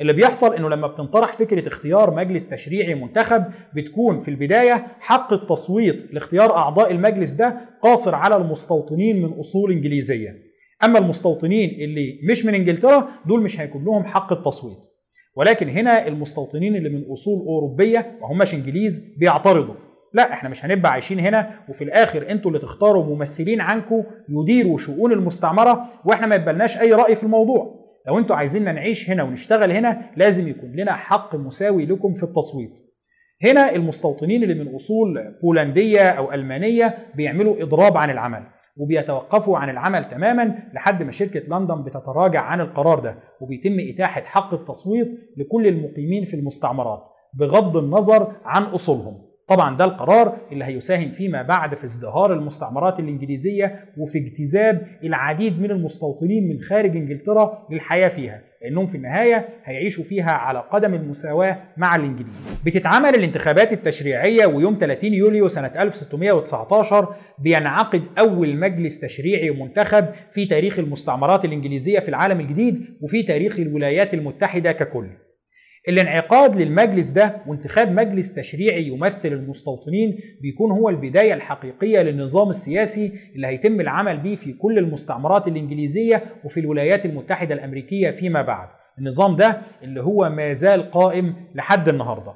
اللي 0.00 0.12
بيحصل 0.12 0.54
إنه 0.54 0.68
لما 0.68 0.86
بتنطرح 0.86 1.32
فكرة 1.32 1.68
اختيار 1.68 2.14
مجلس 2.14 2.48
تشريعي 2.48 2.94
منتخب 2.94 3.44
بتكون 3.76 4.20
في 4.20 4.28
البداية 4.30 4.86
حق 5.00 5.32
التصويت 5.32 6.14
لاختيار 6.14 6.54
أعضاء 6.56 6.90
المجلس 6.90 7.32
ده 7.32 7.56
قاصر 7.82 8.14
على 8.14 8.36
المستوطنين 8.36 9.22
من 9.22 9.32
أصول 9.32 9.72
إنجليزية. 9.72 10.28
أما 10.84 10.98
المستوطنين 10.98 11.70
اللي 11.70 12.20
مش 12.30 12.44
من 12.44 12.54
إنجلترا 12.54 13.08
دول 13.26 13.42
مش 13.42 13.60
هيكون 13.60 13.84
لهم 13.84 14.04
حق 14.04 14.32
التصويت. 14.32 14.86
ولكن 15.36 15.68
هنا 15.68 16.08
المستوطنين 16.08 16.76
اللي 16.76 16.88
من 16.88 17.04
أصول 17.12 17.38
أوروبية 17.46 18.18
وهمش 18.22 18.54
إنجليز 18.54 18.98
بيعترضوا. 19.18 19.74
لا 20.14 20.32
إحنا 20.32 20.48
مش 20.48 20.64
هنبقى 20.64 20.92
عايشين 20.92 21.18
هنا 21.20 21.50
وفي 21.68 21.84
الآخر 21.84 22.30
أنتوا 22.30 22.50
اللي 22.50 22.58
تختاروا 22.62 23.04
ممثلين 23.04 23.60
عنكم 23.60 24.02
يديروا 24.28 24.78
شؤون 24.78 25.12
المستعمرة 25.12 25.84
وإحنا 26.04 26.26
ما 26.26 26.34
يبقالناش 26.34 26.78
أي 26.78 26.92
رأي 26.92 27.14
في 27.16 27.22
الموضوع. 27.22 27.81
لو 28.06 28.18
أنتوا 28.18 28.36
عايزيننا 28.36 28.72
نعيش 28.72 29.10
هنا 29.10 29.22
ونشتغل 29.22 29.72
هنا 29.72 30.10
لازم 30.16 30.48
يكون 30.48 30.72
لنا 30.72 30.92
حق 30.92 31.36
مساوي 31.36 31.86
لكم 31.86 32.12
في 32.12 32.22
التصويت. 32.22 32.80
هنا 33.42 33.74
المستوطنين 33.74 34.42
اللي 34.42 34.54
من 34.64 34.74
أصول 34.74 35.18
بولندية 35.42 36.08
أو 36.10 36.32
ألمانية 36.32 36.96
بيعملوا 37.14 37.62
إضراب 37.62 37.96
عن 37.96 38.10
العمل 38.10 38.42
وبيتوقفوا 38.76 39.58
عن 39.58 39.70
العمل 39.70 40.04
تماما 40.04 40.54
لحد 40.74 41.02
ما 41.02 41.12
شركة 41.12 41.40
لندن 41.40 41.82
بتتراجع 41.84 42.40
عن 42.40 42.60
القرار 42.60 42.98
ده 42.98 43.18
وبيتم 43.40 43.76
إتاحة 43.80 44.22
حق 44.22 44.54
التصويت 44.54 45.08
لكل 45.36 45.66
المقيمين 45.66 46.24
في 46.24 46.34
المستعمرات 46.36 47.08
بغض 47.34 47.76
النظر 47.76 48.32
عن 48.44 48.62
أصولهم. 48.62 49.31
طبعا 49.52 49.76
ده 49.76 49.84
القرار 49.84 50.36
اللي 50.52 50.64
هيساهم 50.64 51.10
فيما 51.10 51.42
بعد 51.42 51.74
في 51.74 51.84
ازدهار 51.84 52.32
المستعمرات 52.32 53.00
الإنجليزية 53.00 53.74
وفي 53.98 54.18
اجتذاب 54.18 54.86
العديد 55.04 55.60
من 55.60 55.70
المستوطنين 55.70 56.48
من 56.48 56.60
خارج 56.60 56.96
إنجلترا 56.96 57.66
للحياة 57.70 58.08
فيها 58.08 58.42
لأنهم 58.62 58.86
في 58.86 58.94
النهاية 58.94 59.48
هيعيشوا 59.64 60.04
فيها 60.04 60.30
على 60.30 60.58
قدم 60.70 60.94
المساواة 60.94 61.58
مع 61.76 61.96
الإنجليز. 61.96 62.60
بتتعمل 62.66 63.08
الانتخابات 63.14 63.72
التشريعية 63.72 64.46
ويوم 64.46 64.76
30 64.80 65.14
يوليو 65.14 65.48
سنة 65.48 65.72
1619 65.78 67.14
بينعقد 67.38 68.02
أول 68.18 68.56
مجلس 68.56 69.00
تشريعي 69.00 69.50
منتخب 69.50 70.06
في 70.30 70.46
تاريخ 70.46 70.78
المستعمرات 70.78 71.44
الإنجليزية 71.44 71.98
في 71.98 72.08
العالم 72.08 72.40
الجديد 72.40 72.84
وفي 73.00 73.22
تاريخ 73.22 73.58
الولايات 73.60 74.14
المتحدة 74.14 74.72
ككل. 74.72 75.08
الانعقاد 75.88 76.56
للمجلس 76.62 77.10
ده 77.10 77.42
وانتخاب 77.46 77.90
مجلس 77.92 78.34
تشريعي 78.34 78.88
يمثل 78.88 79.28
المستوطنين 79.32 80.18
بيكون 80.42 80.70
هو 80.70 80.88
البداية 80.88 81.34
الحقيقية 81.34 82.02
للنظام 82.02 82.50
السياسي 82.50 83.12
اللي 83.34 83.46
هيتم 83.46 83.80
العمل 83.80 84.18
به 84.18 84.34
في 84.34 84.52
كل 84.52 84.78
المستعمرات 84.78 85.48
الإنجليزية 85.48 86.22
وفي 86.44 86.60
الولايات 86.60 87.06
المتحدة 87.06 87.54
الأمريكية 87.54 88.10
فيما 88.10 88.42
بعد. 88.42 88.68
النظام 88.98 89.36
ده 89.36 89.60
اللي 89.82 90.00
هو 90.00 90.30
ما 90.30 90.52
زال 90.52 90.90
قائم 90.90 91.34
لحد 91.54 91.88
النهارده. 91.88 92.34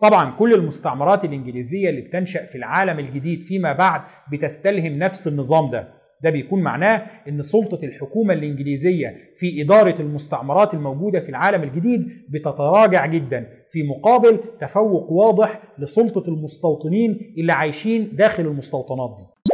طبعا 0.00 0.30
كل 0.30 0.54
المستعمرات 0.54 1.24
الإنجليزية 1.24 1.90
اللي 1.90 2.00
بتنشأ 2.00 2.46
في 2.46 2.58
العالم 2.58 2.98
الجديد 2.98 3.42
فيما 3.42 3.72
بعد 3.72 4.00
بتستلهم 4.32 4.98
نفس 4.98 5.28
النظام 5.28 5.70
ده. 5.70 6.03
ده 6.24 6.30
بيكون 6.30 6.62
معناه 6.62 7.06
إن 7.28 7.42
سلطة 7.42 7.84
الحكومة 7.84 8.34
الإنجليزية 8.34 9.14
في 9.36 9.62
إدارة 9.62 10.00
المستعمرات 10.00 10.74
الموجودة 10.74 11.20
في 11.20 11.28
العالم 11.28 11.62
الجديد 11.62 12.24
بتتراجع 12.28 13.06
جدا 13.06 13.46
في 13.68 13.82
مقابل 13.82 14.40
تفوق 14.60 15.12
واضح 15.12 15.62
لسلطة 15.78 16.28
المستوطنين 16.30 17.34
اللي 17.38 17.52
عايشين 17.52 18.16
داخل 18.16 18.42
المستوطنات 18.46 19.16
دي. 19.18 19.50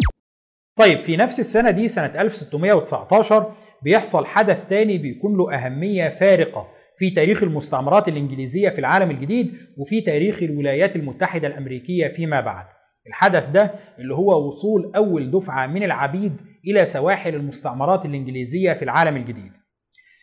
طيب 0.77 1.01
في 1.01 1.17
نفس 1.17 1.41
السنة 1.41 1.71
دي 1.71 1.89
سنة 1.89 2.21
1619 2.23 3.53
بيحصل 3.83 4.27
حدث 4.27 4.67
تاني 4.67 4.99
بيكون 4.99 5.37
له 5.37 5.55
أهمية 5.55 6.09
فارقة 6.09 6.69
في 6.97 7.11
تاريخ 7.11 7.43
المستعمرات 7.43 8.09
الإنجليزية 8.09 8.69
في 8.69 8.79
العالم 8.79 9.11
الجديد 9.11 9.57
وفي 9.79 10.01
تاريخ 10.01 10.43
الولايات 10.43 10.97
المتحدة 10.97 11.49
الأمريكية 11.49 12.09
فيما 12.09 12.41
بعد. 12.41 12.67
الحدث 13.11 13.49
ده 13.49 13.75
اللي 13.99 14.15
هو 14.15 14.47
وصول 14.47 14.93
أول 14.97 15.31
دفعة 15.31 15.67
من 15.67 15.83
العبيد 15.83 16.41
إلى 16.67 16.85
سواحل 16.85 17.35
المستعمرات 17.35 18.05
الإنجليزية 18.07 18.73
في 18.73 18.83
العالم 18.83 19.17
الجديد. 19.17 19.53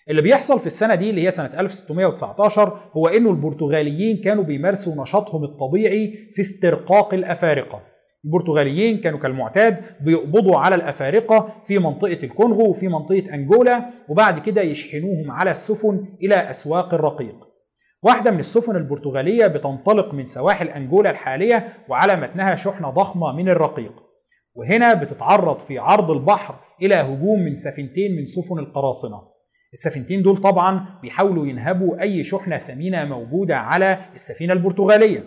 اللي 0.09 0.21
بيحصل 0.21 0.59
في 0.59 0.65
السنة 0.65 0.95
دي 0.95 1.09
اللي 1.09 1.25
هي 1.27 1.31
سنة 1.31 1.49
1619 1.59 2.79
هو 2.93 3.07
إنه 3.07 3.29
البرتغاليين 3.31 4.17
كانوا 4.17 4.43
بيمارسوا 4.43 5.01
نشاطهم 5.01 5.43
الطبيعي 5.43 6.13
في 6.33 6.41
استرقاق 6.41 7.13
الأفارقة. 7.13 7.81
البرتغاليين 8.25 8.97
كانوا 8.97 9.19
كالمعتاد 9.19 9.79
بيقبضوا 10.01 10.57
على 10.57 10.75
الأفارقة 10.75 11.61
في 11.63 11.79
منطقة 11.79 12.19
الكونغو 12.23 12.69
وفي 12.69 12.87
منطقة 12.87 13.33
أنجولا 13.33 13.89
وبعد 14.09 14.39
كده 14.39 14.61
يشحنوهم 14.61 15.31
على 15.31 15.51
السفن 15.51 16.05
إلى 16.23 16.35
أسواق 16.49 16.93
الرقيق. 16.93 17.47
واحدة 18.03 18.31
من 18.31 18.39
السفن 18.39 18.75
البرتغالية 18.75 19.47
بتنطلق 19.47 20.13
من 20.13 20.25
سواحل 20.25 20.67
أنجولا 20.69 21.09
الحالية 21.09 21.67
وعلى 21.89 22.15
متنها 22.15 22.55
شحنة 22.55 22.89
ضخمة 22.89 23.31
من 23.31 23.49
الرقيق. 23.49 24.03
وهنا 24.55 24.93
بتتعرض 24.93 25.59
في 25.59 25.77
عرض 25.79 26.11
البحر 26.11 26.55
إلى 26.81 26.95
هجوم 26.95 27.39
من 27.39 27.55
سفينتين 27.55 28.15
من 28.15 28.25
سفن 28.25 28.59
القراصنة. 28.59 29.21
السفينتين 29.73 30.21
دول 30.21 30.37
طبعا 30.37 30.99
بيحاولوا 31.01 31.47
ينهبوا 31.47 32.01
أي 32.01 32.23
شحنة 32.23 32.57
ثمينة 32.57 33.05
موجودة 33.05 33.57
على 33.57 33.97
السفينة 34.15 34.53
البرتغالية. 34.53 35.23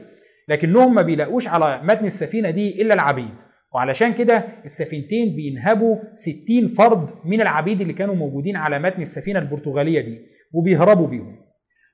لكنهم 0.49 0.95
ما 0.95 1.03
بيلاقوش 1.03 1.49
على 1.49 1.81
متن 1.85 2.05
السفينة 2.05 2.51
دي 2.51 2.83
إلا 2.83 2.95
العبيد. 2.95 3.35
وعلشان 3.75 4.13
كده 4.13 4.45
السفينتين 4.65 5.37
بينهبوا 5.37 5.97
60 6.15 6.69
فرد 6.69 7.11
من 7.25 7.41
العبيد 7.41 7.81
اللي 7.81 7.93
كانوا 7.93 8.15
موجودين 8.15 8.57
على 8.57 8.79
متن 8.79 9.03
السفينة 9.03 9.39
البرتغالية 9.39 10.01
دي 10.01 10.19
وبيهربوا 10.53 11.07
بيهم. 11.07 11.40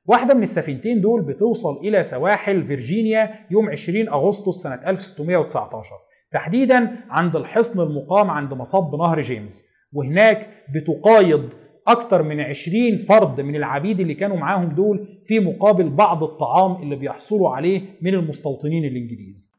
واحدة 0.09 0.35
من 0.35 0.43
السفينتين 0.43 1.01
دول 1.01 1.23
بتوصل 1.23 1.77
إلى 1.77 2.03
سواحل 2.03 2.63
فيرجينيا 2.63 3.31
يوم 3.51 3.69
20 3.69 4.09
أغسطس 4.09 4.63
سنة 4.63 4.81
1619 4.87 5.91
تحديدا 6.31 6.91
عند 7.11 7.37
الحصن 7.37 7.81
المقام 7.81 8.31
عند 8.31 8.55
مصب 8.55 8.95
نهر 8.95 9.21
جيمس. 9.21 9.65
وهناك 9.93 10.49
بتقايض 10.75 11.55
أكثر 11.89 12.23
من 12.23 12.41
20 12.41 12.97
فرد 12.97 13.41
من 13.41 13.57
العبيد 13.57 14.01
اللي 14.01 14.15
كانوا 14.15 14.37
معاهم 14.37 14.69
دول 14.69 15.09
في 15.25 15.41
مقابل 15.41 15.91
بعض 15.91 16.25
الطعام 16.25 16.83
اللي 16.83 16.97
بيحصلوا 16.97 17.51
عليه 17.51 17.83
من 18.03 18.15
المستوطنين 18.15 18.85
الإنجليز. 18.85 19.53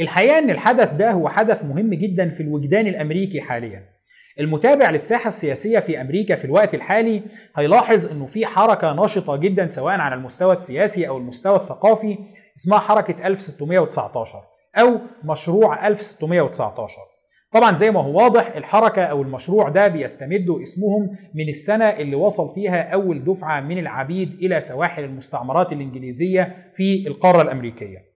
الحقيقة 0.00 0.38
أن 0.38 0.50
الحدث 0.50 0.92
ده 0.92 1.10
هو 1.10 1.28
حدث 1.28 1.64
مهم 1.64 1.94
جدا 1.94 2.28
في 2.28 2.42
الوجدان 2.42 2.86
الأمريكي 2.86 3.40
حاليا. 3.40 3.97
المتابع 4.40 4.90
للساحة 4.90 5.28
السياسية 5.28 5.78
في 5.78 6.00
أمريكا 6.00 6.34
في 6.34 6.44
الوقت 6.44 6.74
الحالي 6.74 7.22
هيلاحظ 7.56 8.06
أنه 8.06 8.26
في 8.26 8.46
حركة 8.46 8.92
نشطة 9.04 9.36
جدا 9.36 9.66
سواء 9.66 10.00
على 10.00 10.14
المستوى 10.14 10.52
السياسي 10.52 11.08
أو 11.08 11.18
المستوى 11.18 11.56
الثقافي 11.56 12.18
اسمها 12.58 12.78
حركة 12.78 13.26
1619 13.26 14.38
أو 14.76 14.98
مشروع 15.24 15.86
1619 15.88 16.96
طبعا 17.52 17.74
زي 17.74 17.90
ما 17.90 18.00
هو 18.00 18.18
واضح 18.22 18.56
الحركة 18.56 19.02
أو 19.02 19.22
المشروع 19.22 19.68
ده 19.68 19.88
بيستمدوا 19.88 20.62
اسمهم 20.62 21.10
من 21.34 21.48
السنة 21.48 21.84
اللي 21.84 22.16
وصل 22.16 22.54
فيها 22.54 22.82
أول 22.94 23.24
دفعة 23.24 23.60
من 23.60 23.78
العبيد 23.78 24.34
إلى 24.34 24.60
سواحل 24.60 25.04
المستعمرات 25.04 25.72
الإنجليزية 25.72 26.72
في 26.74 27.06
القارة 27.08 27.42
الأمريكية. 27.42 28.07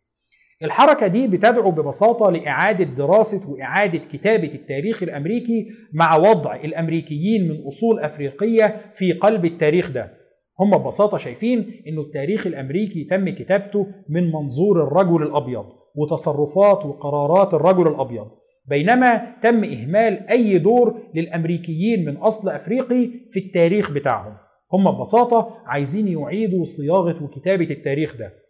الحركة 0.64 1.06
دي 1.06 1.28
بتدعو 1.28 1.70
ببساطة 1.70 2.30
لإعادة 2.30 2.84
دراسة 2.84 3.50
وإعادة 3.50 3.98
كتابة 3.98 4.50
التاريخ 4.54 5.02
الأمريكي 5.02 5.66
مع 5.92 6.16
وضع 6.16 6.54
الأمريكيين 6.56 7.48
من 7.48 7.66
أصول 7.66 7.98
أفريقية 8.00 8.76
في 8.94 9.12
قلب 9.12 9.44
التاريخ 9.44 9.90
ده. 9.90 10.12
هم 10.60 10.78
ببساطة 10.78 11.16
شايفين 11.18 11.82
إنه 11.88 12.00
التاريخ 12.00 12.46
الأمريكي 12.46 13.04
تم 13.04 13.28
كتابته 13.28 13.86
من 14.08 14.32
منظور 14.32 14.82
الرجل 14.84 15.22
الأبيض 15.22 15.64
وتصرفات 15.96 16.86
وقرارات 16.86 17.54
الرجل 17.54 17.88
الأبيض. 17.88 18.26
بينما 18.66 19.36
تم 19.42 19.64
إهمال 19.64 20.30
أي 20.30 20.58
دور 20.58 20.98
للأمريكيين 21.14 22.04
من 22.04 22.16
أصل 22.16 22.48
أفريقي 22.48 23.10
في 23.30 23.40
التاريخ 23.40 23.90
بتاعهم. 23.90 24.32
هم 24.72 24.90
ببساطة 24.90 25.56
عايزين 25.66 26.08
يعيدوا 26.08 26.64
صياغة 26.64 27.24
وكتابة 27.24 27.70
التاريخ 27.70 28.16
ده. 28.16 28.41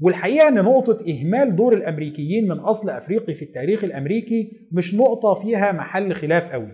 والحقيقة 0.00 0.48
أن 0.48 0.54
نقطة 0.54 0.96
إهمال 1.10 1.56
دور 1.56 1.74
الأمريكيين 1.74 2.48
من 2.48 2.58
أصل 2.58 2.90
أفريقي 2.90 3.34
في 3.34 3.42
التاريخ 3.42 3.84
الأمريكي 3.84 4.50
مش 4.72 4.94
نقطة 4.94 5.34
فيها 5.34 5.72
محل 5.72 6.12
خلاف 6.14 6.52
قوي. 6.52 6.68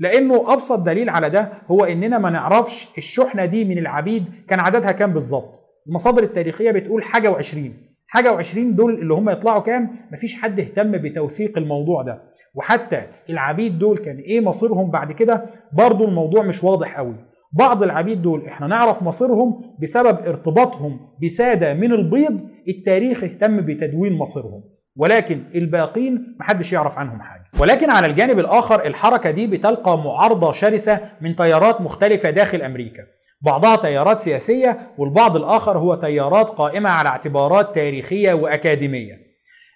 لأنه 0.00 0.52
أبسط 0.52 0.78
دليل 0.80 1.08
على 1.08 1.30
ده 1.30 1.52
هو 1.66 1.84
إننا 1.84 2.18
ما 2.18 2.30
نعرفش 2.30 2.88
الشحنة 2.98 3.44
دي 3.44 3.64
من 3.64 3.78
العبيد 3.78 4.28
كان 4.48 4.60
عددها 4.60 4.92
كام 4.92 5.12
بالظبط. 5.12 5.60
المصادر 5.88 6.22
التاريخية 6.22 6.70
بتقول 6.70 7.02
حاجة 7.02 7.30
وعشرين. 7.30 7.88
حاجة 8.06 8.32
وعشرين 8.32 8.74
دول 8.76 8.94
اللي 8.94 9.14
هم 9.14 9.30
يطلعوا 9.30 9.60
كام؟ 9.60 9.90
مفيش 10.12 10.34
حد 10.34 10.60
اهتم 10.60 10.90
بتوثيق 10.92 11.58
الموضوع 11.58 12.02
ده. 12.02 12.22
وحتى 12.54 13.02
العبيد 13.30 13.78
دول 13.78 13.98
كان 13.98 14.16
إيه 14.16 14.40
مصيرهم 14.40 14.90
بعد 14.90 15.12
كده؟ 15.12 15.46
برضو 15.72 16.04
الموضوع 16.04 16.42
مش 16.42 16.64
واضح 16.64 16.96
قوي. 16.96 17.14
بعض 17.52 17.82
العبيد 17.82 18.22
دول 18.22 18.44
إحنا 18.46 18.66
نعرف 18.66 19.02
مصيرهم 19.02 19.76
بسبب 19.82 20.18
ارتباطهم 20.18 21.00
بسادة 21.22 21.74
من 21.74 21.92
البيض 21.92 22.40
التاريخ 22.68 23.24
اهتم 23.24 23.60
بتدوين 23.60 24.12
مصيرهم. 24.12 24.62
ولكن 24.96 25.42
الباقين 25.54 26.36
محدش 26.40 26.72
يعرف 26.72 26.98
عنهم 26.98 27.20
حاجة. 27.20 27.44
ولكن 27.58 27.90
على 27.90 28.06
الجانب 28.06 28.38
الآخر 28.38 28.86
الحركة 28.86 29.30
دي 29.30 29.46
بتلقى 29.46 29.98
معارضة 29.98 30.52
شرسة 30.52 31.00
من 31.20 31.36
تيارات 31.36 31.80
مختلفة 31.80 32.30
داخل 32.30 32.62
أمريكا. 32.62 33.02
بعضها 33.42 33.76
تيارات 33.76 34.20
سياسية 34.20 34.78
والبعض 34.98 35.36
الآخر 35.36 35.78
هو 35.78 35.94
تيارات 35.94 36.48
قائمة 36.48 36.90
على 36.90 37.08
اعتبارات 37.08 37.74
تاريخية 37.74 38.32
وأكاديمية. 38.32 39.28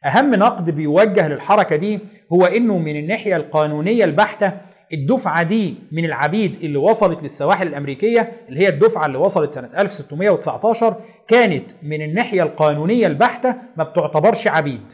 أهم 0.04 0.34
نقد 0.34 0.70
بيوجه 0.70 1.28
للحركة 1.28 1.76
دي 1.76 2.00
هو 2.32 2.44
إنه 2.44 2.78
من 2.78 2.96
الناحية 2.96 3.36
القانونية 3.36 4.04
البحتة 4.04 4.52
الدفعة 4.92 5.42
دي 5.42 5.74
من 5.92 6.04
العبيد 6.04 6.56
اللي 6.62 6.78
وصلت 6.78 7.22
للسواحل 7.22 7.66
الأمريكية 7.66 8.32
اللي 8.48 8.60
هي 8.60 8.68
الدفعة 8.68 9.06
اللي 9.06 9.18
وصلت 9.18 9.52
سنة 9.52 9.80
1619 9.80 10.96
كانت 11.28 11.64
من 11.82 12.02
الناحية 12.02 12.42
القانونية 12.42 13.06
البحتة 13.06 13.56
ما 13.76 13.84
بتعتبرش 13.84 14.46
عبيد. 14.48 14.92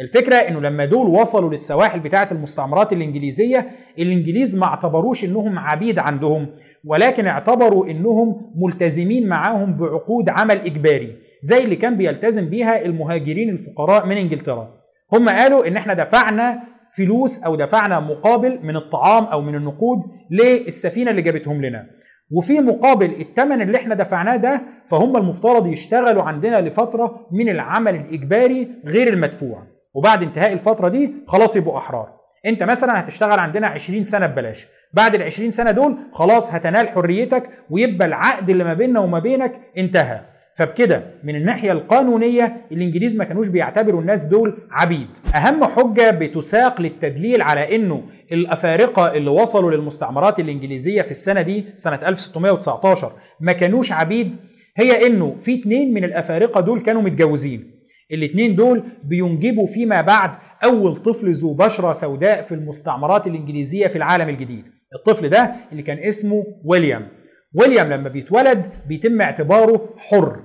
الفكرة 0.00 0.34
إنه 0.34 0.60
لما 0.60 0.84
دول 0.84 1.06
وصلوا 1.06 1.50
للسواحل 1.50 2.00
بتاعة 2.00 2.28
المستعمرات 2.32 2.92
الإنجليزية 2.92 3.66
الإنجليز 3.98 4.56
ما 4.56 4.66
اعتبروش 4.66 5.24
إنهم 5.24 5.58
عبيد 5.58 5.98
عندهم 5.98 6.46
ولكن 6.84 7.26
اعتبروا 7.26 7.86
إنهم 7.86 8.52
ملتزمين 8.56 9.28
معاهم 9.28 9.76
بعقود 9.76 10.28
عمل 10.28 10.56
إجباري 10.60 11.16
زي 11.42 11.64
اللي 11.64 11.76
كان 11.76 11.96
بيلتزم 11.96 12.48
بيها 12.48 12.84
المهاجرين 12.86 13.48
الفقراء 13.50 14.06
من 14.06 14.16
إنجلترا. 14.16 14.82
هم 15.12 15.28
قالوا 15.28 15.66
إن 15.68 15.76
إحنا 15.76 15.94
دفعنا 15.94 16.62
فلوس 16.96 17.42
أو 17.42 17.54
دفعنا 17.54 18.00
مقابل 18.00 18.58
من 18.62 18.76
الطعام 18.76 19.24
أو 19.24 19.40
من 19.40 19.54
النقود 19.54 19.98
للسفينة 20.30 21.10
اللي 21.10 21.22
جابتهم 21.22 21.62
لنا. 21.64 21.86
وفي 22.30 22.60
مقابل 22.60 23.10
الثمن 23.10 23.62
اللي 23.62 23.76
إحنا 23.78 23.94
دفعناه 23.94 24.36
ده 24.36 24.62
فهم 24.86 25.16
المفترض 25.16 25.66
يشتغلوا 25.66 26.22
عندنا 26.22 26.60
لفترة 26.60 27.26
من 27.32 27.48
العمل 27.48 27.94
الإجباري 27.94 28.68
غير 28.86 29.08
المدفوع. 29.12 29.62
وبعد 29.94 30.22
انتهاء 30.22 30.52
الفترة 30.52 30.88
دي 30.88 31.12
خلاص 31.26 31.56
يبقوا 31.56 31.78
أحرار. 31.78 32.08
أنت 32.46 32.62
مثلا 32.62 33.00
هتشتغل 33.00 33.38
عندنا 33.38 33.66
20 33.66 34.04
سنة 34.04 34.26
ببلاش. 34.26 34.66
بعد 34.94 35.14
ال 35.14 35.22
20 35.22 35.50
سنة 35.50 35.70
دول 35.70 35.96
خلاص 36.12 36.54
هتنال 36.54 36.88
حريتك 36.88 37.50
ويبقى 37.70 38.06
العقد 38.08 38.50
اللي 38.50 38.64
ما 38.64 38.74
بيننا 38.74 39.00
وما 39.00 39.18
بينك 39.18 39.60
انتهى. 39.78 40.20
فبكده 40.56 41.04
من 41.24 41.36
الناحية 41.36 41.72
القانونية 41.72 42.66
الإنجليز 42.72 43.16
ما 43.16 43.24
كانوش 43.24 43.48
بيعتبروا 43.48 44.00
الناس 44.00 44.24
دول 44.26 44.58
عبيد. 44.70 45.08
أهم 45.34 45.64
حجة 45.64 46.10
بتساق 46.10 46.80
للتدليل 46.80 47.42
على 47.42 47.76
أنه 47.76 48.02
الأفارقة 48.32 49.14
اللي 49.14 49.30
وصلوا 49.30 49.70
للمستعمرات 49.70 50.40
الإنجليزية 50.40 51.02
في 51.02 51.10
السنة 51.10 51.42
دي 51.42 51.64
سنة 51.76 51.98
1619 52.08 53.12
ما 53.40 53.52
كانوش 53.52 53.92
عبيد 53.92 54.36
هي 54.76 55.06
أنه 55.06 55.36
في 55.40 55.54
اتنين 55.60 55.94
من 55.94 56.04
الأفارقة 56.04 56.60
دول 56.60 56.80
كانوا 56.80 57.02
متجوزين. 57.02 57.70
الاثنين 58.12 58.54
دول 58.56 58.82
بينجبوا 59.04 59.66
فيما 59.66 60.00
بعد 60.00 60.30
أول 60.64 60.96
طفل 60.96 61.30
ذو 61.32 61.54
بشرة 61.54 61.92
سوداء 61.92 62.42
في 62.42 62.54
المستعمرات 62.54 63.26
الإنجليزية 63.26 63.86
في 63.86 63.96
العالم 63.96 64.28
الجديد. 64.28 64.64
الطفل 64.94 65.28
ده 65.28 65.52
اللي 65.72 65.82
كان 65.82 65.98
اسمه 65.98 66.44
ويليام. 66.64 67.08
ويليام 67.54 67.88
لما 67.92 68.08
بيتولد 68.08 68.66
بيتم 68.88 69.20
اعتباره 69.20 69.94
حر. 69.96 70.42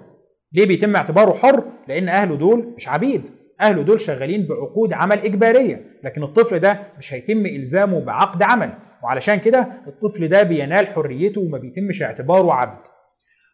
ليه 0.54 0.66
بيتم 0.66 0.96
اعتباره 0.96 1.34
حر؟ 1.34 1.64
لأن 1.88 2.10
أهله 2.10 2.36
دول 2.36 2.74
مش 2.78 2.88
عبيد. 2.90 3.30
أهله 3.62 3.82
دول 3.82 4.02
شغالين 4.02 4.48
بعقود 4.48 4.94
عمل 4.94 5.20
إجبارية 5.20 5.86
لكن 6.04 6.24
الطفل 6.24 6.60
ده 6.60 6.80
مش 6.98 7.14
هيتم 7.14 7.46
إلزامه 7.46 8.00
بعقد 8.00 8.44
عمل. 8.44 8.70
وعلشان 9.04 9.36
كده 9.36 9.68
الطفل 9.88 10.28
ده 10.28 10.44
بينال 10.44 10.88
حريته 10.88 11.42
وما 11.42 11.58
بيتمش 11.58 12.02
اعتباره 12.04 12.54
عبد. 12.54 12.88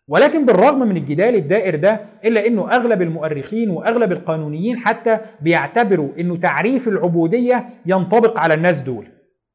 ولكن 0.08 0.46
بالرغم 0.46 0.80
من 0.88 0.98
الجدال 0.98 1.36
الدائر 1.36 1.76
ده 1.76 2.02
إلا 2.26 2.48
إنه 2.48 2.72
أغلب 2.76 3.02
المؤرخين 3.02 3.70
وأغلب 3.70 4.12
القانونيين 4.12 4.78
حتى 4.78 5.18
بيعتبروا 5.42 6.10
إنه 6.20 6.38
تعريف 6.38 6.88
العبودية 6.88 7.70
ينطبق 7.86 8.40
على 8.40 8.54
الناس 8.54 8.80
دول. 8.82 9.08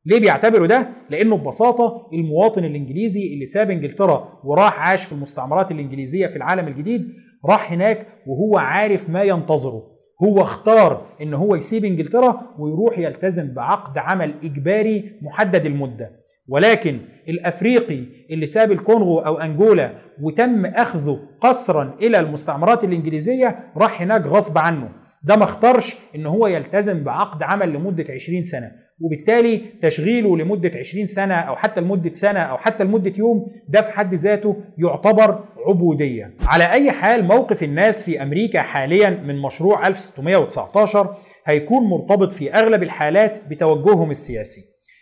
ليه 0.07 0.21
بيعتبروا 0.21 0.67
ده؟ 0.67 0.89
لأنه 1.11 1.37
ببساطة 1.37 2.09
المواطن 2.13 2.65
الإنجليزي 2.65 3.35
اللي 3.35 3.47
ساب 3.47 3.71
إنجلترا 3.71 4.41
وراح 4.45 4.81
عاش 4.81 5.05
في 5.05 5.13
المستعمرات 5.13 5.71
الإنجليزية 5.71 6.27
في 6.27 6.37
العالم 6.37 6.69
الجديد 6.69 7.09
راح 7.47 7.73
هناك 7.73 8.07
وهو 8.27 8.59
عارف 8.59 9.11
ما 9.11 9.23
ينتظره. 9.23 9.83
هو 10.23 10.43
اختار 10.43 11.07
إن 11.23 11.35
هو 11.35 11.55
يسيب 11.55 11.85
إنجلترا 11.85 12.41
ويروح 12.59 12.99
يلتزم 12.99 13.55
بعقد 13.55 13.99
عمل 13.99 14.35
إجباري 14.45 15.13
محدد 15.23 15.67
المدة. 15.67 16.11
ولكن 16.49 16.99
الأفريقي 17.29 18.01
اللي 18.31 18.47
ساب 18.47 18.73
الكونغو 18.73 19.19
أو 19.19 19.37
انجولا 19.37 19.93
وتم 20.23 20.67
أخذه 20.67 21.21
قسرا 21.41 21.97
إلى 22.03 22.21
المستعمرات 22.21 22.85
الإنجليزية 22.85 23.59
راح 23.77 24.03
هناك 24.03 24.27
غصب 24.27 24.59
عنه. 24.59 24.91
ده 25.23 25.37
ما 25.37 25.45
اختارش 25.45 25.97
إن 26.17 26.27
هو 26.27 26.47
يلتزم 26.47 27.05
بعقد 27.05 27.43
عمل 27.43 27.73
لمدة 27.73 28.05
20 28.15 28.43
سنة 28.43 28.71
وبالتالي 29.01 29.59
تشغيله 29.83 30.37
لمدة 30.37 30.73
20 30.79 31.07
سنة 31.07 31.35
أو 31.35 31.57
حتى 31.57 31.81
لمدة 31.81 32.13
سنة 32.13 32.41
أو 32.41 32.57
حتى 32.57 32.85
لمدة 32.85 33.13
يوم 33.19 33.47
ده 33.69 33.81
في 33.81 33.91
حد 33.93 34.15
ذاته 34.15 34.57
يعتبر 34.79 35.45
عبودية. 35.67 36.35
على 36.41 36.73
أي 36.73 36.91
حال 36.91 37.25
موقف 37.25 37.63
الناس 37.63 38.03
في 38.05 38.23
أمريكا 38.23 38.63
حاليا 38.63 39.11
من 39.11 39.37
مشروع 39.43 39.87
1619 39.89 41.15
هيكون 41.47 41.85
مرتبط 41.85 42.33
في 42.33 42.53
أغلب 42.55 42.83
الحالات 42.83 43.41
بتوجههم 43.51 44.11
السياسي. 44.11 44.61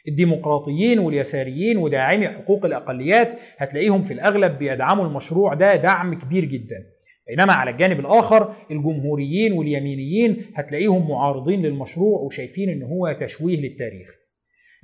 الديمقراطيين 0.09 0.99
واليساريين 0.99 1.77
وداعمي 1.77 2.29
حقوق 2.29 2.65
الأقليات 2.65 3.35
هتلاقيهم 3.59 4.03
في 4.03 4.13
الأغلب 4.13 4.59
بيدعموا 4.59 5.05
المشروع 5.05 5.55
ده 5.55 5.77
دعم 5.77 6.15
كبير 6.15 6.45
جدا 6.45 6.77
بينما 7.29 7.53
على 7.53 7.71
الجانب 7.71 8.01
الآخر 8.01 8.53
الجمهوريين 8.71 9.53
واليمينيين 9.53 10.47
هتلاقيهم 10.55 11.11
معارضين 11.11 11.63
للمشروع 11.63 12.21
وشايفين 12.21 12.69
إن 12.69 12.83
هو 12.83 13.17
تشويه 13.21 13.61
للتاريخ. 13.61 14.09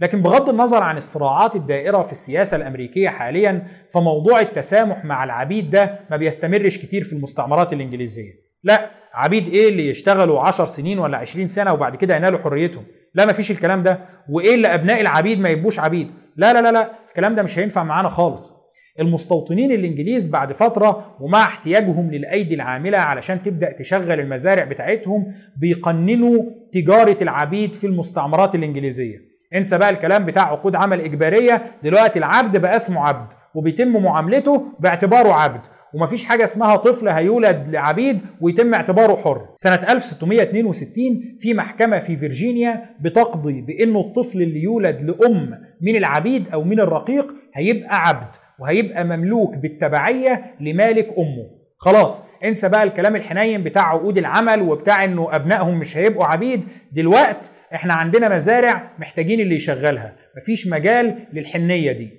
لكن 0.01 0.23
بغض 0.23 0.49
النظر 0.49 0.83
عن 0.83 0.97
الصراعات 0.97 1.57
الدائرة 1.57 2.03
في 2.03 2.13
السياسة 2.13 2.57
الأمريكية 2.57 3.09
حاليا 3.09 3.67
فموضوع 3.93 4.41
التسامح 4.41 5.05
مع 5.05 5.25
العبيد 5.25 5.71
ده 5.71 6.01
ما 6.11 6.17
بيستمرش 6.17 6.79
كتير 6.79 7.05
في 7.05 7.13
المستعمرات 7.13 7.73
الإنجليزية. 7.73 8.33
لا 8.65 8.91
عبيد 9.15 9.49
إيه 9.49 9.69
اللي 9.69 9.89
يشتغلوا 9.89 10.41
10 10.41 10.65
سنين 10.65 10.99
ولا 10.99 11.17
20 11.19 11.47
سنة 11.47 11.73
وبعد 11.73 11.97
كده 11.97 12.17
ينالوا 12.17 12.39
حريتهم؟ 12.39 12.85
لا 13.15 13.27
مفيش 13.27 13.51
الكلام 13.51 13.83
ده. 13.83 14.01
وإيه 14.31 14.55
اللي 14.55 14.75
أبناء 14.75 15.01
العبيد 15.01 15.39
ما 15.39 15.49
يبقوش 15.49 15.79
عبيد؟ 15.79 16.11
لا 16.37 16.53
لا 16.53 16.63
لا 16.63 16.73
لا 16.73 16.91
الكلام 17.09 17.35
ده 17.35 17.43
مش 17.43 17.59
هينفع 17.59 17.85
معانا 17.85 18.09
خالص. 18.09 18.62
المستوطنين 19.01 19.73
الإنجليز 19.73 20.27
بعد 20.27 20.53
فترة 20.53 21.17
ومع 21.21 21.43
احتياجهم 21.43 22.11
للأيدي 22.11 22.55
العاملة 22.55 22.99
علشان 22.99 23.43
تبدأ 23.43 23.73
تشغل 23.73 24.21
المزارع 24.21 24.65
بتاعتهم 24.65 25.27
بيقننوا 25.57 26.43
تجارة 26.73 27.17
العبيد 27.23 27.75
في 27.75 27.87
المستعمرات 27.87 28.55
الإنجليزية. 28.55 29.17
انسى 29.55 29.79
بقى 29.79 29.91
الكلام 29.91 30.25
بتاع 30.25 30.43
عقود 30.53 30.77
عمل 30.77 31.01
إجبارية 31.01 31.63
دلوقتي 31.83 32.19
العبد 32.19 32.57
بقى 32.57 32.77
اسمه 32.77 33.01
عبد 33.07 33.33
وبيتم 33.55 34.03
معاملته 34.03 34.65
باعتباره 34.81 35.33
عبد 35.33 35.61
ومفيش 35.95 36.25
حاجة 36.25 36.45
اسمها 36.45 36.77
طفل 36.77 37.09
هيولد 37.09 37.69
لعبيد 37.69 38.23
ويتم 38.41 38.75
اعتباره 38.75 39.17
حر. 39.17 39.49
سنة 39.57 39.75
1662 39.89 41.37
في 41.41 41.55
محكمة 41.55 41.99
في 41.99 42.17
فيرجينيا 42.17 42.83
بتقضي 43.01 43.61
بأنه 43.61 44.01
الطفل 44.01 44.43
اللي 44.43 44.63
يولد 44.63 45.03
لأم 45.03 45.51
من 45.83 45.97
العبيد 45.97 46.49
أو 46.49 46.65
من 46.65 46.81
الرقيق 46.81 47.35
هيبقى 47.55 48.09
عبد. 48.09 48.35
وهيبقى 48.63 49.05
مملوك 49.05 49.57
بالتبعية 49.57 50.55
لمالك 50.61 51.09
أمه. 51.19 51.63
خلاص 51.79 52.23
انسى 52.45 52.69
بقى 52.69 52.83
الكلام 52.83 53.17
الحنين 53.17 53.63
بتاع 53.63 53.89
عقود 53.89 54.19
العمل 54.19 54.63
وبتاع 54.63 55.05
إنه 55.05 55.37
أبنائهم 55.37 55.79
مش 55.79 55.97
هيبقوا 55.97 56.25
عبيد. 56.25 56.65
دلوقت 56.93 57.51
إحنا 57.75 57.95
عندنا 57.95 58.37
مزارع 58.37 58.93
محتاجين 58.99 59.41
اللي 59.41 59.55
يشغلها. 59.55 60.17
مفيش 60.37 60.67
مجال 60.67 61.27
للحنية 61.33 61.93
دي. 61.93 62.11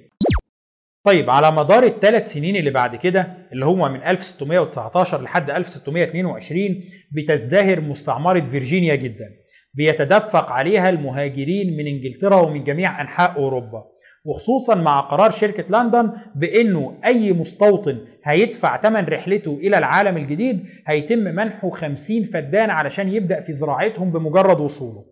طيب 1.05 1.29
على 1.29 1.51
مدار 1.51 1.83
الثلاث 1.83 2.27
سنين 2.27 2.55
اللي 2.55 2.71
بعد 2.71 2.95
كده 2.95 3.37
اللي 3.51 3.65
هو 3.65 3.89
من 3.89 4.03
1619 4.03 5.21
لحد 5.21 5.49
1622 5.49 6.83
بتزدهر 7.11 7.81
مستعمرة 7.81 8.41
فيرجينيا 8.41 8.95
جدا. 8.95 9.29
بيتدفق 9.73 10.51
عليها 10.51 10.89
المهاجرين 10.89 11.77
من 11.77 11.87
إنجلترا 11.87 12.35
ومن 12.35 12.63
جميع 12.63 13.01
أنحاء 13.01 13.35
أوروبا. 13.37 13.83
وخصوصا 14.25 14.75
مع 14.75 14.99
قرار 14.99 15.29
شركة 15.29 15.79
لندن 15.79 16.11
بأنه 16.35 16.97
أي 17.05 17.33
مستوطن 17.33 17.97
هيدفع 18.23 18.81
ثمن 18.81 19.05
رحلته 19.05 19.57
إلى 19.57 19.77
العالم 19.77 20.17
الجديد 20.17 20.65
هيتم 20.87 21.19
منحه 21.19 21.69
50 21.69 22.23
فدان 22.23 22.69
علشان 22.69 23.09
يبدأ 23.09 23.39
في 23.39 23.51
زراعتهم 23.51 24.11
بمجرد 24.11 24.59
وصوله. 24.61 25.05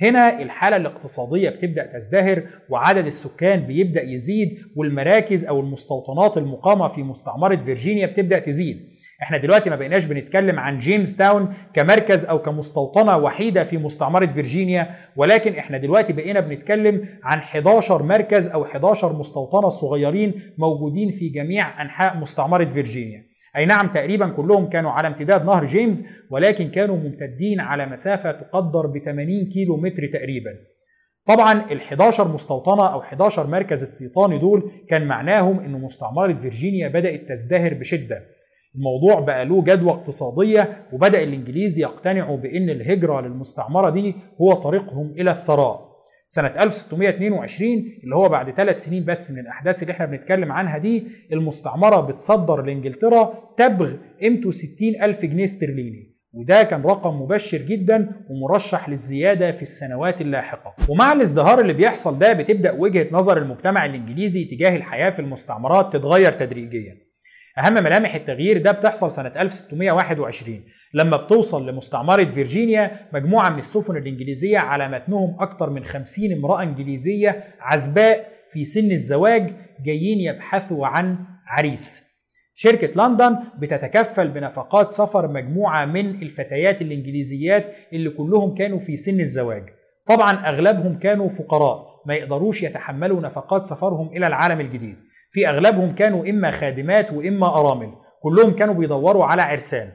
هنا 0.00 0.42
الحالة 0.42 0.76
الاقتصادية 0.76 1.50
بتبدأ 1.50 1.86
تزدهر 1.86 2.48
وعدد 2.70 3.06
السكان 3.06 3.60
بيبدأ 3.60 4.02
يزيد 4.02 4.58
والمراكز 4.76 5.44
أو 5.44 5.60
المستوطنات 5.60 6.36
المقامة 6.36 6.88
في 6.88 7.02
مستعمرة 7.02 7.56
فيرجينيا 7.56 8.06
بتبدأ 8.06 8.38
تزيد. 8.38 8.88
إحنا 9.22 9.36
دلوقتي 9.36 9.70
ما 9.70 9.76
بقيناش 9.76 10.04
بنتكلم 10.04 10.58
عن 10.58 10.78
جيمس 10.78 11.16
تاون 11.16 11.54
كمركز 11.74 12.24
أو 12.24 12.42
كمستوطنة 12.42 13.16
وحيدة 13.16 13.64
في 13.64 13.78
مستعمرة 13.78 14.26
فيرجينيا 14.26 14.90
ولكن 15.16 15.54
إحنا 15.54 15.78
دلوقتي 15.78 16.12
بقينا 16.12 16.40
بنتكلم 16.40 17.08
عن 17.22 17.38
11 17.38 18.02
مركز 18.02 18.48
أو 18.48 18.64
11 18.64 19.12
مستوطنة 19.12 19.68
صغيرين 19.68 20.34
موجودين 20.58 21.10
في 21.10 21.28
جميع 21.28 21.82
أنحاء 21.82 22.16
مستعمرة 22.16 22.64
فيرجينيا. 22.64 23.22
أي 23.56 23.66
نعم 23.66 23.88
تقريبا 23.88 24.28
كلهم 24.28 24.68
كانوا 24.68 24.90
على 24.90 25.08
امتداد 25.08 25.44
نهر 25.44 25.64
جيمس 25.64 26.04
ولكن 26.30 26.68
كانوا 26.68 26.96
ممتدين 26.96 27.60
على 27.60 27.86
مسافة 27.86 28.32
تقدر 28.32 28.86
ب 28.86 28.98
80 28.98 29.48
كيلو 29.48 29.76
متر 29.76 30.06
تقريبا. 30.06 30.50
طبعا 31.26 31.64
ال 31.70 31.80
11 31.80 32.28
مستوطنة 32.28 32.92
أو 32.92 33.00
11 33.00 33.46
مركز 33.46 33.82
استيطاني 33.82 34.38
دول 34.38 34.70
كان 34.88 35.06
معناهم 35.06 35.60
إن 35.60 35.72
مستعمرة 35.72 36.34
فيرجينيا 36.34 36.88
بدأت 36.88 37.28
تزدهر 37.28 37.74
بشدة. 37.74 38.35
الموضوع 38.76 39.20
بقى 39.20 39.44
له 39.44 39.62
جدوى 39.62 39.90
اقتصادية 39.90 40.86
وبدأ 40.92 41.22
الإنجليز 41.22 41.78
يقتنعوا 41.78 42.36
بأن 42.36 42.70
الهجرة 42.70 43.20
للمستعمرة 43.20 43.90
دي 43.90 44.14
هو 44.40 44.52
طريقهم 44.52 45.12
إلى 45.18 45.30
الثراء. 45.30 45.86
سنة 46.28 46.48
1622 46.62 47.70
اللي 48.04 48.16
هو 48.16 48.28
بعد 48.28 48.50
ثلاث 48.50 48.84
سنين 48.84 49.04
بس 49.04 49.30
من 49.30 49.38
الأحداث 49.38 49.82
اللي 49.82 49.92
إحنا 49.92 50.06
بنتكلم 50.06 50.52
عنها 50.52 50.78
دي 50.78 51.06
المستعمرة 51.32 52.00
بتصدر 52.00 52.62
لإنجلترا 52.62 53.52
تبغ 53.56 53.92
قيمته 54.20 54.50
60 54.50 54.72
ألف 55.02 55.24
جنيه 55.24 55.44
استرليني. 55.44 56.16
وده 56.32 56.62
كان 56.62 56.82
رقم 56.82 57.22
مبشر 57.22 57.58
جدا 57.58 58.08
ومرشح 58.30 58.88
للزيادة 58.88 59.52
في 59.52 59.62
السنوات 59.62 60.20
اللاحقة. 60.20 60.74
ومع 60.88 61.12
الازدهار 61.12 61.60
اللي 61.60 61.72
بيحصل 61.72 62.18
ده 62.18 62.32
بتبدأ 62.32 62.72
وجهة 62.72 63.06
نظر 63.12 63.38
المجتمع 63.38 63.84
الإنجليزي 63.86 64.44
تجاه 64.44 64.76
الحياة 64.76 65.10
في 65.10 65.18
المستعمرات 65.18 65.92
تتغير 65.92 66.32
تدريجيا. 66.32 67.05
أهم 67.58 67.74
ملامح 67.74 68.14
التغيير 68.14 68.58
ده 68.58 68.72
بتحصل 68.72 69.12
سنة 69.12 69.32
1621 69.36 70.64
لما 70.94 71.16
بتوصل 71.16 71.68
لمستعمرة 71.68 72.24
فيرجينيا 72.24 72.90
مجموعة 73.12 73.50
من 73.50 73.58
السفن 73.58 73.96
الإنجليزية 73.96 74.58
على 74.58 74.88
متنهم 74.88 75.36
أكثر 75.40 75.70
من 75.70 75.84
50 75.84 76.32
امرأة 76.32 76.62
إنجليزية 76.62 77.44
عزباء 77.60 78.28
في 78.50 78.64
سن 78.64 78.90
الزواج 78.90 79.50
جايين 79.84 80.20
يبحثوا 80.20 80.86
عن 80.86 81.18
عريس. 81.46 82.06
شركة 82.54 83.02
لندن 83.08 83.36
بتتكفل 83.58 84.28
بنفقات 84.28 84.90
سفر 84.90 85.28
مجموعة 85.28 85.84
من 85.84 86.10
الفتيات 86.22 86.82
الإنجليزيات 86.82 87.68
اللي 87.92 88.10
كلهم 88.10 88.54
كانوا 88.54 88.78
في 88.78 88.96
سن 88.96 89.20
الزواج. 89.20 89.64
طبعا 90.06 90.48
أغلبهم 90.48 90.98
كانوا 90.98 91.28
فقراء 91.28 91.86
ما 92.06 92.14
يقدروش 92.14 92.62
يتحملوا 92.62 93.20
نفقات 93.20 93.64
سفرهم 93.64 94.08
إلى 94.16 94.26
العالم 94.26 94.60
الجديد. 94.60 94.96
في 95.36 95.48
أغلبهم 95.48 95.94
كانوا 95.94 96.30
إما 96.30 96.50
خادمات 96.50 97.12
وإما 97.12 97.46
أرامل. 97.46 97.92
كلهم 98.22 98.50
كانوا 98.52 98.74
بيدوروا 98.74 99.24
على 99.24 99.42
عرسان. 99.42 99.88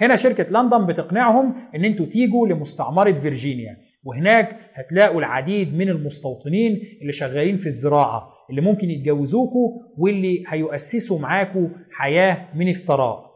هنا 0.00 0.16
شركة 0.16 0.60
لندن 0.60 0.86
بتقنعهم 0.86 1.54
إن 1.76 1.84
أنتوا 1.84 2.06
تيجوا 2.06 2.46
لمستعمرة 2.48 3.12
فيرجينيا. 3.12 3.76
وهناك 4.04 4.56
هتلاقوا 4.74 5.20
العديد 5.20 5.74
من 5.74 5.88
المستوطنين 5.88 6.80
اللي 7.02 7.12
شغالين 7.12 7.56
في 7.56 7.66
الزراعة 7.66 8.28
اللي 8.50 8.60
ممكن 8.60 8.90
يتجوزوكوا 8.90 9.70
واللي 9.98 10.44
هيؤسسوا 10.48 11.18
معاكوا 11.18 11.68
حياة 11.90 12.48
من 12.54 12.68
الثراء. 12.68 13.32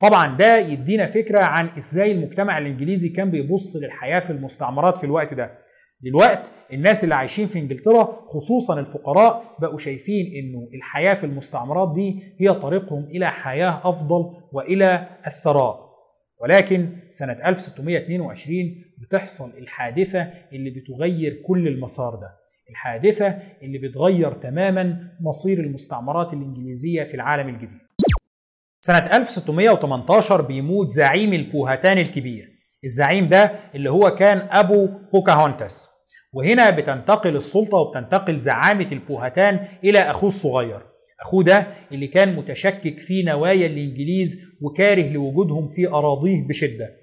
طبعا 0.00 0.36
ده 0.36 0.58
يدينا 0.58 1.06
فكرة 1.06 1.40
عن 1.40 1.68
إزاي 1.76 2.12
المجتمع 2.12 2.58
الإنجليزي 2.58 3.08
كان 3.08 3.30
بيبص 3.30 3.76
للحياة 3.76 4.20
في 4.20 4.30
المستعمرات 4.30 4.98
في 4.98 5.04
الوقت 5.04 5.34
ده. 5.34 5.58
دلوقت 6.00 6.52
الناس 6.72 7.04
اللي 7.04 7.14
عايشين 7.14 7.46
في 7.46 7.58
إنجلترا 7.58 8.24
خصوصا 8.26 8.80
الفقراء 8.80 9.56
بقوا 9.60 9.78
شايفين 9.78 10.26
إنه 10.26 10.68
الحياة 10.74 11.14
في 11.14 11.26
المستعمرات 11.26 11.92
دي 11.94 12.22
هي 12.40 12.54
طريقهم 12.54 13.04
إلى 13.04 13.26
حياة 13.30 13.80
أفضل 13.88 14.42
وإلى 14.52 15.08
الثراء. 15.26 15.88
ولكن 16.40 16.96
سنة 17.10 17.32
1622 17.46 18.54
بتحصل 18.98 19.50
الحادثة 19.58 20.22
اللي 20.52 20.70
بتغير 20.70 21.42
كل 21.46 21.68
المسار 21.68 22.14
ده. 22.14 22.28
الحادثة 22.70 23.26
اللي 23.62 23.78
بتغير 23.78 24.32
تماما 24.32 25.10
مصير 25.20 25.60
المستعمرات 25.60 26.32
الإنجليزية 26.32 27.04
في 27.04 27.14
العالم 27.14 27.48
الجديد. 27.48 27.78
سنة 28.80 28.98
1618 29.16 30.42
بيموت 30.42 30.88
زعيم 30.88 31.32
البوهتان 31.32 31.98
الكبير. 31.98 32.57
الزعيم 32.84 33.28
ده 33.28 33.52
اللي 33.74 33.90
هو 33.90 34.10
كان 34.10 34.48
أبو 34.50 34.88
بوكاهونتاس 35.12 35.88
وهنا 36.32 36.70
بتنتقل 36.70 37.36
السلطة 37.36 37.78
وبتنتقل 37.78 38.36
زعامة 38.36 38.86
البوهتان 38.92 39.60
إلى 39.84 39.98
أخوه 39.98 40.28
الصغير. 40.28 40.80
أخوه 41.20 41.44
ده 41.44 41.66
اللي 41.92 42.06
كان 42.06 42.36
متشكك 42.36 42.98
في 42.98 43.22
نوايا 43.22 43.66
الإنجليز 43.66 44.38
وكاره 44.62 45.08
لوجودهم 45.08 45.68
في 45.68 45.88
أراضيه 45.88 46.46
بشدة. 46.48 46.97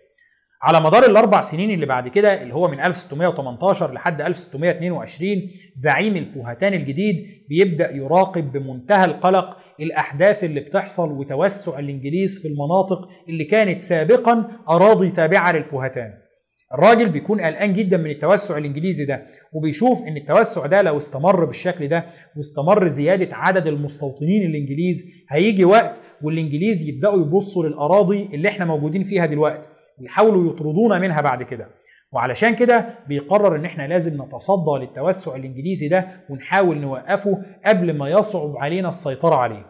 على 0.65 0.81
مدار 0.81 1.05
الأربع 1.05 1.39
سنين 1.41 1.71
اللي 1.71 1.85
بعد 1.85 2.07
كده 2.07 2.41
اللي 2.41 2.53
هو 2.53 2.67
من 2.67 2.79
1618 2.79 3.93
لحد 3.93 4.21
1622 4.21 5.29
زعيم 5.75 6.15
البوهتان 6.15 6.73
الجديد 6.73 7.25
بيبدأ 7.49 7.91
يراقب 7.95 8.51
بمنتهى 8.51 9.05
القلق 9.05 9.57
الأحداث 9.79 10.43
اللي 10.43 10.59
بتحصل 10.59 11.11
وتوسع 11.11 11.79
الإنجليز 11.79 12.39
في 12.41 12.47
المناطق 12.47 13.09
اللي 13.29 13.43
كانت 13.43 13.81
سابقا 13.81 14.47
أراضي 14.69 15.11
تابعة 15.11 15.51
للبوهتان 15.51 16.13
الراجل 16.73 17.09
بيكون 17.09 17.41
قلقان 17.41 17.73
جدا 17.73 17.97
من 17.97 18.09
التوسع 18.09 18.57
الإنجليزي 18.57 19.05
ده 19.05 19.25
وبيشوف 19.53 20.01
إن 20.01 20.17
التوسع 20.17 20.65
ده 20.65 20.81
لو 20.81 20.97
استمر 20.97 21.45
بالشكل 21.45 21.87
ده 21.87 22.05
واستمر 22.37 22.87
زيادة 22.87 23.35
عدد 23.35 23.67
المستوطنين 23.67 24.45
الإنجليز 24.49 25.03
هيجي 25.29 25.65
وقت 25.65 26.01
والإنجليز 26.21 26.89
يبدأوا 26.89 27.21
يبصوا 27.21 27.65
للأراضي 27.65 28.29
اللي 28.33 28.47
إحنا 28.49 28.65
موجودين 28.65 29.03
فيها 29.03 29.25
دلوقتي. 29.25 29.67
ويحاولوا 30.01 30.53
يطردونا 30.53 30.99
منها 30.99 31.21
بعد 31.21 31.43
كده. 31.43 31.67
وعلشان 32.11 32.55
كده 32.55 32.99
بيقرر 33.07 33.55
إن 33.55 33.65
إحنا 33.65 33.87
لازم 33.87 34.23
نتصدى 34.23 34.71
للتوسع 34.79 35.35
الإنجليزي 35.35 35.87
ده 35.87 36.07
ونحاول 36.29 36.77
نوقفه 36.77 37.41
قبل 37.65 37.97
ما 37.97 38.09
يصعب 38.09 38.57
علينا 38.57 38.89
السيطرة 38.89 39.35
عليه. 39.35 39.65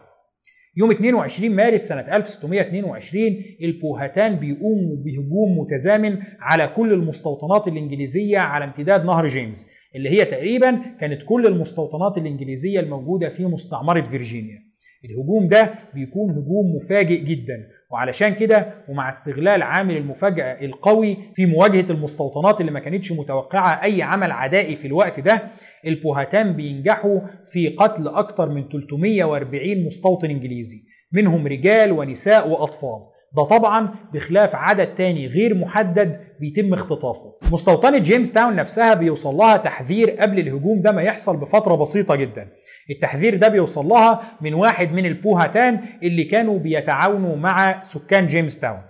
يوم 0.78 0.90
22 0.90 1.50
مارس 1.50 1.80
سنة 1.80 2.16
1622 2.16 3.36
البوهتان 3.62 4.36
بيقوموا 4.36 4.96
بهجوم 5.04 5.58
متزامن 5.58 6.18
على 6.40 6.68
كل 6.68 6.92
المستوطنات 6.92 7.68
الإنجليزية 7.68 8.38
على 8.38 8.64
امتداد 8.64 9.04
نهر 9.04 9.26
جيمس 9.26 9.66
اللي 9.94 10.10
هي 10.10 10.24
تقريبا 10.24 10.80
كانت 11.00 11.22
كل 11.22 11.46
المستوطنات 11.46 12.18
الإنجليزية 12.18 12.80
الموجودة 12.80 13.28
في 13.28 13.44
مستعمرة 13.44 14.02
فيرجينيا. 14.04 14.65
الهجوم 15.10 15.48
ده 15.48 15.74
بيكون 15.94 16.30
هجوم 16.30 16.76
مفاجئ 16.76 17.20
جدا. 17.24 17.68
وعلشان 17.90 18.34
كده 18.34 18.84
ومع 18.88 19.08
استغلال 19.08 19.62
عامل 19.62 19.96
المفاجأة 19.96 20.64
القوي 20.64 21.16
في 21.34 21.46
مواجهة 21.46 21.86
المستوطنات 21.90 22.60
اللي 22.60 22.72
ما 22.72 22.80
كانتش 22.80 23.12
متوقعة 23.12 23.82
أي 23.84 24.02
عمل 24.02 24.30
عدائي 24.32 24.76
في 24.76 24.86
الوقت 24.86 25.20
ده 25.20 25.42
البوهتان 25.86 26.52
بينجحوا 26.52 27.20
في 27.52 27.68
قتل 27.68 28.08
أكثر 28.08 28.48
من 28.48 28.68
340 28.68 29.86
مستوطن 29.86 30.30
إنجليزي 30.30 30.78
منهم 31.12 31.46
رجال 31.46 31.92
ونساء 31.92 32.48
وأطفال. 32.48 33.00
ده 33.36 33.44
طبعا 33.44 33.94
بخلاف 34.14 34.54
عدد 34.54 34.94
تاني 34.94 35.26
غير 35.26 35.54
محدد 35.54 36.20
بيتم 36.40 36.72
اختطافه. 36.74 37.32
مستوطنة 37.52 37.98
جيمس 37.98 38.32
تاون 38.32 38.56
نفسها 38.56 38.94
بيوصل 38.94 39.34
لها 39.34 39.56
تحذير 39.56 40.10
قبل 40.10 40.38
الهجوم 40.38 40.80
ده 40.82 40.92
ما 40.92 41.02
يحصل 41.02 41.36
بفترة 41.36 41.74
بسيطة 41.74 42.14
جدا. 42.14 42.48
التحذير 42.90 43.36
ده 43.36 43.48
بيوصل 43.48 43.88
لها 43.88 44.20
من 44.40 44.54
واحد 44.54 44.92
من 44.92 45.06
البوهتان 45.06 45.80
اللي 46.02 46.24
كانوا 46.24 46.58
بيتعاونوا 46.58 47.36
مع 47.36 47.82
سكان 47.82 48.26
جيمس 48.26 48.60
تاون 48.60 48.82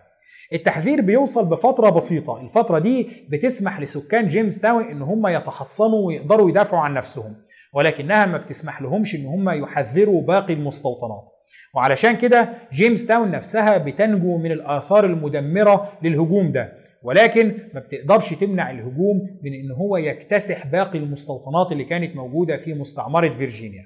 التحذير 0.52 1.00
بيوصل 1.00 1.44
بفترة 1.44 1.90
بسيطة. 1.90 2.40
الفترة 2.40 2.78
دي 2.78 3.08
بتسمح 3.30 3.80
لسكان 3.80 4.26
جيمس 4.26 4.60
تاون 4.60 4.84
إن 4.84 5.02
هم 5.02 5.26
يتحصنوا 5.26 6.06
ويقدروا 6.06 6.48
يدافعوا 6.48 6.82
عن 6.82 6.94
نفسهم 6.94 7.36
ولكنها 7.74 8.26
ما 8.26 8.38
بتسمح 8.38 8.82
لهمش 8.82 9.14
إن 9.14 9.26
هم 9.26 9.50
يحذروا 9.50 10.22
باقي 10.22 10.54
المستوطنات. 10.54 11.35
وعلشان 11.76 12.16
كده 12.16 12.48
جيمس 12.72 13.06
تاون 13.06 13.30
نفسها 13.30 13.78
بتنجو 13.78 14.38
من 14.38 14.52
الآثار 14.52 15.04
المدمرة 15.06 15.92
للهجوم 16.02 16.52
ده. 16.52 16.72
ولكن 17.02 17.52
ما 17.74 17.80
بتقدرش 17.80 18.34
تمنع 18.34 18.70
الهجوم 18.70 19.20
من 19.44 19.52
إن 19.54 19.70
هو 19.70 19.96
يكتسح 19.96 20.66
باقي 20.66 20.98
المستوطنات 20.98 21.72
اللي 21.72 21.84
كانت 21.84 22.16
موجودة 22.16 22.56
في 22.56 22.74
مستعمرة 22.74 23.30
فيرجينيا. 23.30 23.82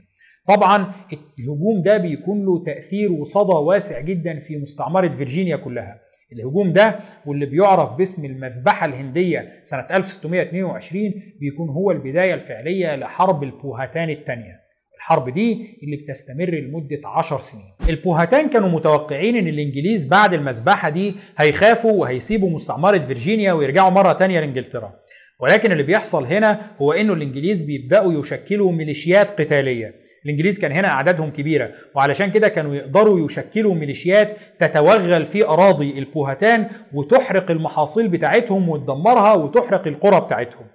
طبعا 0.47 0.93
الهجوم 1.39 1.83
ده 1.83 1.99
بيكون 1.99 2.45
له 2.45 2.63
تأثير 2.63 3.13
وصدى 3.13 3.53
واسع 3.53 4.01
جدا 4.01 4.39
في 4.39 4.57
مستعمرة 4.59 5.09
فيرجينيا 5.09 5.57
كلها. 5.57 6.01
الهجوم 6.33 6.73
ده 6.73 6.99
واللي 7.27 7.47
بيعرف 7.47 7.91
باسم 7.93 8.25
المذبحة 8.25 8.87
الهندية 8.87 9.49
سنة 9.65 9.87
1622 9.91 11.03
بيكون 11.41 11.69
هو 11.71 11.91
البداية 11.91 12.35
الفعلية 12.35 12.97
لحرب 12.97 13.43
البوهاتان 13.43 14.11
الثانية 14.11 14.60
الحرب 15.01 15.29
دي 15.29 15.79
اللي 15.83 15.97
بتستمر 15.97 16.51
لمدة 16.51 17.01
عشر 17.05 17.39
سنين. 17.39 17.65
البوهاتان 17.89 18.49
كانوا 18.49 18.69
متوقعين 18.69 19.37
إن 19.37 19.49
الإنجليز 19.49 20.07
بعد 20.07 20.35
المذبحة 20.35 20.89
دي 20.89 21.15
هيخافوا 21.37 21.93
وهيسيبوا 21.93 22.51
مستعمرة 22.51 22.99
فيرجينيا 22.99 23.53
ويرجعوا 23.53 23.91
مرة 23.91 24.13
تانية 24.13 24.41
لإنجلترا. 24.41 24.93
ولكن 25.39 25.73
اللي 25.73 25.83
بيحصل 25.83 26.25
هنا 26.25 26.61
هو 26.83 26.93
إنه 26.93 27.13
الإنجليز 27.13 27.63
بيبدأوا 27.63 28.21
يشكلوا 28.21 28.73
ميليشيات 28.73 29.41
قتالية. 29.41 29.95
الإنجليز 30.25 30.59
كان 30.59 30.73
هنا 30.73 30.89
أعدادهم 30.89 31.31
كبيرة 31.31 31.71
وعلشان 31.95 32.31
كده 32.31 32.49
كانوا 32.49 32.75
يقدروا 32.75 33.27
يشكلوا 33.27 33.75
ميليشيات 33.75 34.37
تتوغل 34.59 35.27
في 35.27 35.47
أراضي 35.47 35.99
البوهتان 35.99 36.69
وتحرق 36.95 37.51
المحاصيل 37.51 38.09
بتاعتهم 38.09 38.69
وتدمرها 38.69 39.35
وتحرق 39.35 39.87
القرى 39.87 40.21
بتاعتهم. 40.21 40.67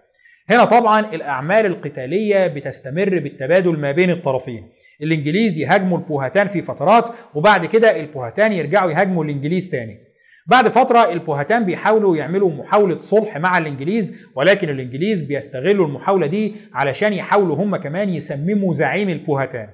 هنا 0.50 0.66
طبعا 0.66 1.00
الأعمال 1.16 1.66
القتالية 1.66 2.48
بتستمر 2.48 3.20
بالتبادل 3.20 3.80
ما 3.80 3.92
بين 3.92 4.10
الطرفين. 4.10 4.70
الانجليز 5.02 5.58
يهاجموا 5.58 5.98
البوهتان 5.98 6.48
في 6.48 6.62
فترات 6.62 7.10
وبعد 7.36 7.66
كده 7.66 8.00
البوهتان 8.00 8.54
يرجعوا 8.54 8.92
يهاجموا 8.92 9.24
الإنجليز 9.24 9.70
تاني. 9.70 9.98
بعد 10.48 10.68
فترة 10.68 11.14
البوهتان 11.14 11.66
بيحاولوا 11.66 12.18
يعملوا 12.18 12.52
محاولة 12.52 13.00
صلح 13.00 13.38
مع 13.38 13.58
الإنجليز 13.58 14.16
ولكن 14.36 14.70
الإنجليز 14.70 15.22
بيستغلوا 15.22 15.88
المحاولة 15.88 16.28
دي 16.28 16.56
علشان 16.74 17.14
يحاولوا 17.14 17.56
هم 17.56 17.76
كمان 17.76 18.10
يسمموا 18.10 18.74
زعيم 18.74 19.10
البوهتان 19.10 19.70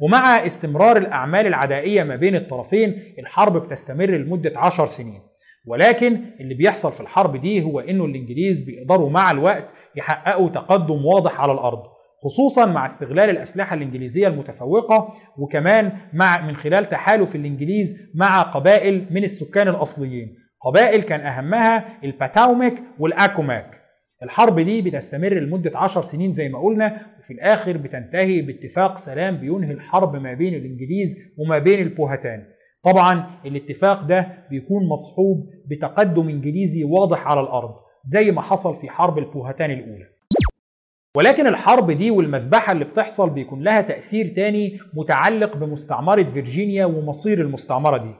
ومع 0.00 0.46
استمرار 0.46 0.96
الأعمال 0.96 1.46
العدائية 1.46 2.02
ما 2.04 2.16
بين 2.16 2.36
الطرفين 2.36 3.14
الحرب 3.18 3.56
بتستمر 3.62 4.10
لمدة 4.10 4.52
عشر 4.56 4.86
سنين. 4.86 5.20
ولكن 5.66 6.20
اللي 6.40 6.54
بيحصل 6.54 6.92
في 6.92 7.00
الحرب 7.00 7.36
دي 7.36 7.62
هو 7.62 7.80
إنه 7.80 8.04
الإنجليز 8.04 8.60
بيقدروا 8.60 9.10
مع 9.10 9.30
الوقت 9.30 9.74
يحققوا 9.96 10.48
تقدم 10.48 11.04
واضح 11.06 11.40
على 11.40 11.52
الأرض 11.52 11.82
خصوصا 12.24 12.66
مع 12.66 12.86
استغلال 12.86 13.30
الأسلحة 13.30 13.74
الإنجليزية 13.74 14.28
المتفوقة 14.28 15.14
وكمان 15.38 15.92
مع 16.12 16.46
من 16.46 16.56
خلال 16.56 16.84
تحالف 16.84 17.34
الإنجليز 17.36 18.10
مع 18.14 18.42
قبائل 18.42 19.06
من 19.10 19.24
السكان 19.24 19.68
الأصليين. 19.68 20.34
قبائل 20.66 21.02
كان 21.02 21.20
أهمها 21.20 21.98
الباتاوميك 22.04 22.74
والأكوماك. 22.98 23.82
الحرب 24.22 24.60
دي 24.60 24.82
بتستمر 24.82 25.34
لمدة 25.34 25.78
عشر 25.78 26.02
سنين 26.02 26.32
زي 26.32 26.48
ما 26.48 26.58
قلنا 26.58 27.00
وفي 27.20 27.32
الآخر 27.32 27.76
بتنتهي 27.76 28.42
باتفاق 28.42 28.98
سلام 28.98 29.36
بينهي 29.36 29.72
الحرب 29.72 30.16
ما 30.16 30.34
بين 30.34 30.54
الإنجليز 30.54 31.16
وما 31.38 31.58
بين 31.58 31.80
البوهتان 31.80 32.44
طبعا 32.84 33.30
الاتفاق 33.46 34.02
ده 34.02 34.46
بيكون 34.50 34.88
مصحوب 34.88 35.50
بتقدم 35.66 36.28
إنجليزي 36.28 36.84
واضح 36.84 37.26
على 37.26 37.40
الأرض 37.40 37.74
زي 38.04 38.30
ما 38.30 38.40
حصل 38.40 38.74
في 38.74 38.90
حرب 38.90 39.18
البوهتان 39.18 39.70
الأولى. 39.70 40.04
ولكن 41.16 41.46
الحرب 41.46 41.90
دي 41.90 42.10
والمذبحة 42.10 42.72
اللي 42.72 42.84
بتحصل 42.84 43.30
بيكون 43.30 43.62
لها 43.62 43.80
تأثير 43.80 44.28
تاني 44.28 44.78
متعلق 44.94 45.56
بمستعمرة 45.56 46.22
فيرجينيا 46.22 46.84
ومصير 46.84 47.40
المستعمرة 47.40 47.96
دي. 47.96 48.14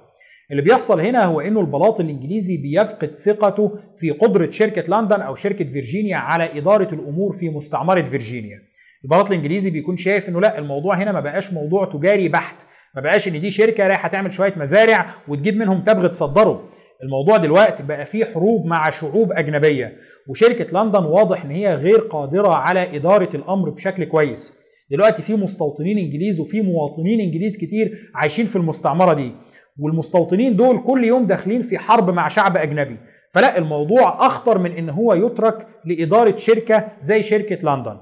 اللي 0.50 0.62
بيحصل 0.62 1.00
هنا 1.00 1.24
هو 1.24 1.40
إنه 1.40 1.60
البلاط 1.60 2.00
الإنجليزي 2.00 2.56
بيفقد 2.56 3.14
ثقته 3.14 3.72
في 3.96 4.10
قدرة 4.10 4.50
شركة 4.50 4.98
لندن 5.00 5.20
أو 5.20 5.34
شركة 5.34 5.64
فيرجينيا 5.64 6.16
على 6.16 6.58
إدارة 6.58 6.94
الأمور 6.94 7.32
في 7.32 7.48
مستعمرة 7.50 8.02
فيرجينيا. 8.02 8.58
البلاط 9.04 9.26
الإنجليزي 9.30 9.70
بيكون 9.70 9.96
شايف 9.96 10.28
إنه 10.28 10.40
لا 10.40 10.58
الموضوع 10.58 10.94
هنا 10.94 11.12
ما 11.12 11.20
بقاش 11.20 11.52
موضوع 11.52 11.84
تجاري 11.84 12.28
بحت. 12.28 12.66
ما 12.94 13.00
بقاش 13.02 13.28
ان 13.28 13.40
دي 13.40 13.50
شركة 13.50 13.86
رايحة 13.86 14.08
تعمل 14.08 14.32
شوية 14.32 14.52
مزارع 14.56 15.06
وتجيب 15.28 15.56
منهم 15.56 15.80
تبغ 15.84 16.06
تصدره. 16.06 16.68
الموضوع 17.04 17.36
دلوقتي 17.36 17.82
بقى 17.82 18.06
فيه 18.06 18.24
حروب 18.24 18.66
مع 18.66 18.90
شعوب 18.90 19.32
أجنبية 19.32 19.96
وشركة 20.28 20.82
لندن 20.82 21.04
واضح 21.04 21.44
إن 21.44 21.50
هي 21.50 21.74
غير 21.74 21.98
قادرة 21.98 22.48
على 22.48 22.96
إدارة 22.96 23.28
الأمر 23.36 23.70
بشكل 23.70 24.04
كويس. 24.04 24.52
دلوقتي 24.90 25.22
في 25.22 25.34
مستوطنين 25.36 25.98
إنجليز 25.98 26.40
وفي 26.40 26.62
مواطنين 26.62 27.20
إنجليز 27.20 27.56
كتير 27.56 28.10
عايشين 28.14 28.46
في 28.46 28.56
المستعمرة 28.56 29.12
دي 29.12 29.32
والمستوطنين 29.78 30.56
دول 30.56 30.78
كل 30.78 31.04
يوم 31.04 31.26
داخلين 31.26 31.62
في 31.62 31.78
حرب 31.78 32.10
مع 32.10 32.28
شعب 32.28 32.56
أجنبي. 32.56 32.96
فلا 33.34 33.58
الموضوع 33.58 34.26
أخطر 34.26 34.58
من 34.58 34.72
إن 34.72 34.90
هو 34.90 35.14
يترك 35.14 35.66
لإدارة 35.84 36.36
شركة 36.36 36.88
زي 37.00 37.22
شركة 37.22 37.74
لندن. 37.74 37.96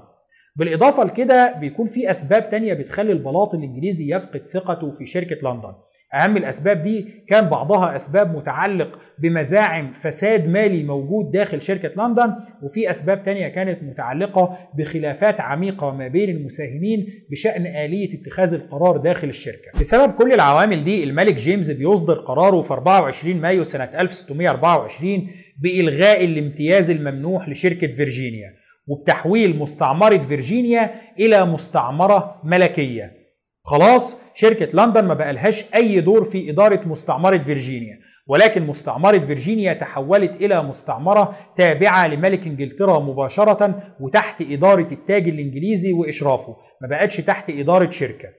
بالإضافة 0.55 1.03
لكده 1.03 1.55
بيكون 1.59 1.87
في 1.87 2.11
أسباب 2.11 2.49
تانية 2.49 2.73
بتخلي 2.73 3.11
البلاط 3.11 3.55
الإنجليزي 3.55 4.15
يفقد 4.15 4.45
ثقته 4.45 4.91
في 4.91 5.05
شركة 5.05 5.49
لندن. 5.49 5.73
أهم 6.13 6.37
الأسباب 6.37 6.81
دي 6.81 7.23
كان 7.27 7.45
بعضها 7.49 7.95
أسباب 7.95 8.37
متعلق 8.37 8.99
بمزاعم 9.19 9.91
فساد 9.91 10.47
مالي 10.47 10.83
موجود 10.83 11.31
داخل 11.31 11.61
شركة 11.61 12.07
لندن 12.07 12.35
وفي 12.63 12.89
أسباب 12.89 13.23
تانية 13.23 13.47
كانت 13.47 13.83
متعلقة 13.83 14.57
بخلافات 14.77 15.41
عميقة 15.41 15.91
ما 15.91 16.07
بين 16.07 16.29
المساهمين 16.29 17.07
بشأن 17.31 17.67
آلية 17.67 18.09
اتخاذ 18.21 18.53
القرار 18.53 18.97
داخل 18.97 19.27
الشركة. 19.29 19.79
بسبب 19.79 20.11
كل 20.13 20.33
العوامل 20.33 20.83
دي 20.83 21.03
الملك 21.03 21.33
جيمس 21.35 21.69
بيصدر 21.69 22.13
قراره 22.19 22.61
في 22.61 22.73
24 22.73 23.35
مايو 23.35 23.63
سنة 23.63 23.89
1624 23.99 25.27
بإلغاء 25.61 26.25
الامتياز 26.25 26.89
الممنوح 26.91 27.49
لشركة 27.49 27.87
فيرجينيا. 27.87 28.53
وبتحويل 28.91 29.59
مستعمرة 29.59 30.17
فيرجينيا 30.17 30.91
إلى 31.19 31.45
مستعمرة 31.45 32.41
ملكية. 32.43 33.21
خلاص 33.63 34.17
شركة 34.33 34.67
لندن 34.73 35.05
ما 35.05 35.13
بقالهاش 35.13 35.65
أي 35.75 36.01
دور 36.01 36.23
في 36.23 36.49
إدارة 36.49 36.87
مستعمرة 36.87 37.37
فيرجينيا. 37.37 37.99
ولكن 38.27 38.67
مستعمرة 38.67 39.19
فيرجينيا 39.19 39.73
تحولت 39.73 40.41
إلى 40.41 40.63
مستعمرة 40.63 41.35
تابعة 41.55 42.07
لملك 42.07 42.47
إنجلترا 42.47 42.99
مباشرة 42.99 43.83
وتحت 43.99 44.41
إدارة 44.41 44.87
التاج 44.91 45.27
الإنجليزي 45.27 45.93
وإشرافه. 45.93 46.55
ما 46.81 46.87
بقتش 46.87 47.17
تحت 47.17 47.49
إدارة 47.49 47.89
شركة. 47.89 48.29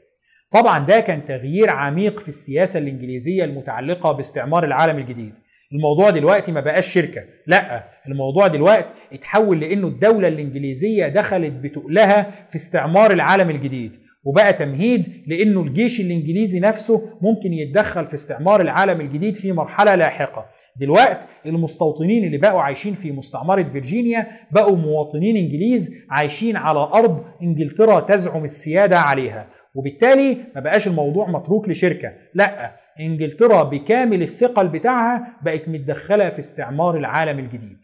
طبعا 0.50 0.78
ده 0.78 1.00
كان 1.00 1.24
تغيير 1.24 1.70
عميق 1.70 2.20
في 2.20 2.28
السياسة 2.28 2.78
الإنجليزية 2.78 3.44
المتعلقة 3.44 4.12
باستعمار 4.12 4.64
العالم 4.64 4.98
الجديد. 4.98 5.34
الموضوع 5.74 6.10
دلوقتي 6.10 6.52
ما 6.52 6.60
بقاش 6.60 6.86
شركة. 6.86 7.20
لا 7.46 7.88
الموضوع 8.08 8.46
دلوقتي 8.46 8.94
اتحول 9.12 9.60
لأنه 9.60 9.86
الدولة 9.88 10.28
الإنجليزية 10.28 11.08
دخلت 11.08 11.52
بتقلها 11.52 12.30
في 12.50 12.56
استعمار 12.56 13.12
العالم 13.12 13.50
الجديد 13.50 13.96
وبقى 14.24 14.52
تمهيد 14.52 15.22
لأنه 15.26 15.60
الجيش 15.60 16.00
الإنجليزي 16.00 16.60
نفسه 16.60 17.02
ممكن 17.22 17.52
يتدخل 17.52 18.06
في 18.06 18.14
استعمار 18.14 18.60
العالم 18.60 19.00
الجديد 19.00 19.36
في 19.36 19.52
مرحلة 19.52 19.94
لاحقة. 19.94 20.46
دلوقتي 20.80 21.26
المستوطنين 21.46 22.24
اللي 22.24 22.38
بقوا 22.38 22.60
عايشين 22.60 22.94
في 22.94 23.12
مستعمرة 23.12 23.62
فيرجينيا 23.62 24.26
بقوا 24.50 24.76
مواطنين 24.76 25.36
إنجليز 25.36 25.90
عايشين 26.10 26.56
على 26.56 26.78
أرض 26.78 27.24
إنجلترا 27.42 28.00
تزعم 28.00 28.44
السيادة 28.44 28.98
عليها 28.98 29.48
وبالتالي 29.74 30.38
ما 30.54 30.60
بقاش 30.60 30.86
الموضوع 30.86 31.30
متروك 31.30 31.68
لشركة. 31.68 32.12
لا 32.34 32.81
إنجلترا 33.00 33.62
بكامل 33.62 34.22
الثقل 34.22 34.68
بتاعها 34.68 35.36
بقت 35.42 35.68
متدخلة 35.68 36.28
في 36.28 36.38
استعمار 36.38 36.96
العالم 36.96 37.38
الجديد. 37.38 37.78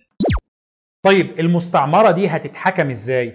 طيب 1.02 1.40
المستعمرة 1.40 2.10
دي 2.10 2.28
هتتحكم 2.28 2.90
إزاي؟ 2.90 3.34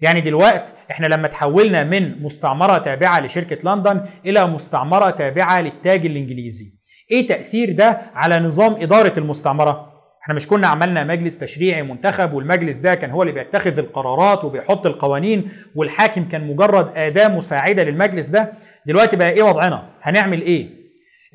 يعني 0.00 0.20
دلوقت 0.20 0.74
إحنا 0.90 1.06
لما 1.06 1.28
تحولنا 1.28 1.84
من 1.84 2.22
مستعمرة 2.22 2.78
تابعة 2.78 3.20
لشركة 3.20 3.74
لندن 3.74 4.00
إلى 4.26 4.46
مستعمرة 4.46 5.10
تابعة 5.10 5.60
للتاج 5.60 6.06
الإنجليزي. 6.06 6.66
إيه 7.10 7.26
تأثير 7.26 7.72
ده 7.72 8.00
على 8.14 8.40
نظام 8.40 8.72
إدارة 8.74 9.18
المستعمرة؟ 9.18 9.92
إحنا 10.22 10.34
مش 10.34 10.46
كنا 10.48 10.66
عملنا 10.66 11.04
مجلس 11.04 11.38
تشريعي 11.38 11.82
منتخب 11.82 12.32
والمجلس 12.32 12.78
ده 12.78 12.94
كان 12.94 13.10
هو 13.10 13.22
اللي 13.22 13.32
بيتخذ 13.32 13.78
القرارات 13.78 14.44
وبيحط 14.44 14.86
القوانين 14.86 15.50
والحاكم 15.76 16.28
كان 16.28 16.46
مجرد 16.46 16.96
أداة 16.96 17.28
مساعدة 17.28 17.84
للمجلس 17.84 18.28
ده. 18.28 18.52
دلوقتي 18.86 19.16
بقى 19.16 19.30
إيه 19.30 19.42
وضعنا؟ 19.42 19.90
هنعمل 20.02 20.42
إيه؟ 20.42 20.81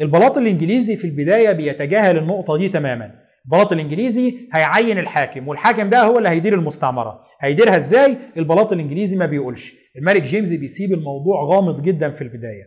البلاط 0.02 0.38
الإنجليزي 0.38 0.96
في 0.96 1.08
البداية 1.08 1.52
بيتجاهل 1.52 2.18
النقطة 2.18 2.58
دي 2.58 2.70
تماما. 2.70 3.12
البلاط 3.46 3.72
الإنجليزي 3.72 4.38
هيعين 4.54 4.98
الحاكم 4.98 5.48
والحاكم 5.48 5.90
ده 5.90 6.04
هو 6.04 6.18
اللي 6.18 6.30
هيدير 6.30 6.54
المستعمرة. 6.54 7.24
هيديرها 7.42 7.78
إزاي؟ 7.78 8.18
البلاط 8.38 8.74
الإنجليزي 8.74 9.18
ما 9.18 9.26
بيقولش. 9.26 9.74
الملك 9.98 10.22
جيمس 10.22 10.52
بيسيب 10.52 10.94
الموضوع 10.94 11.44
غامض 11.44 11.82
جدا 11.82 12.12
في 12.12 12.22
البداية. 12.22 12.64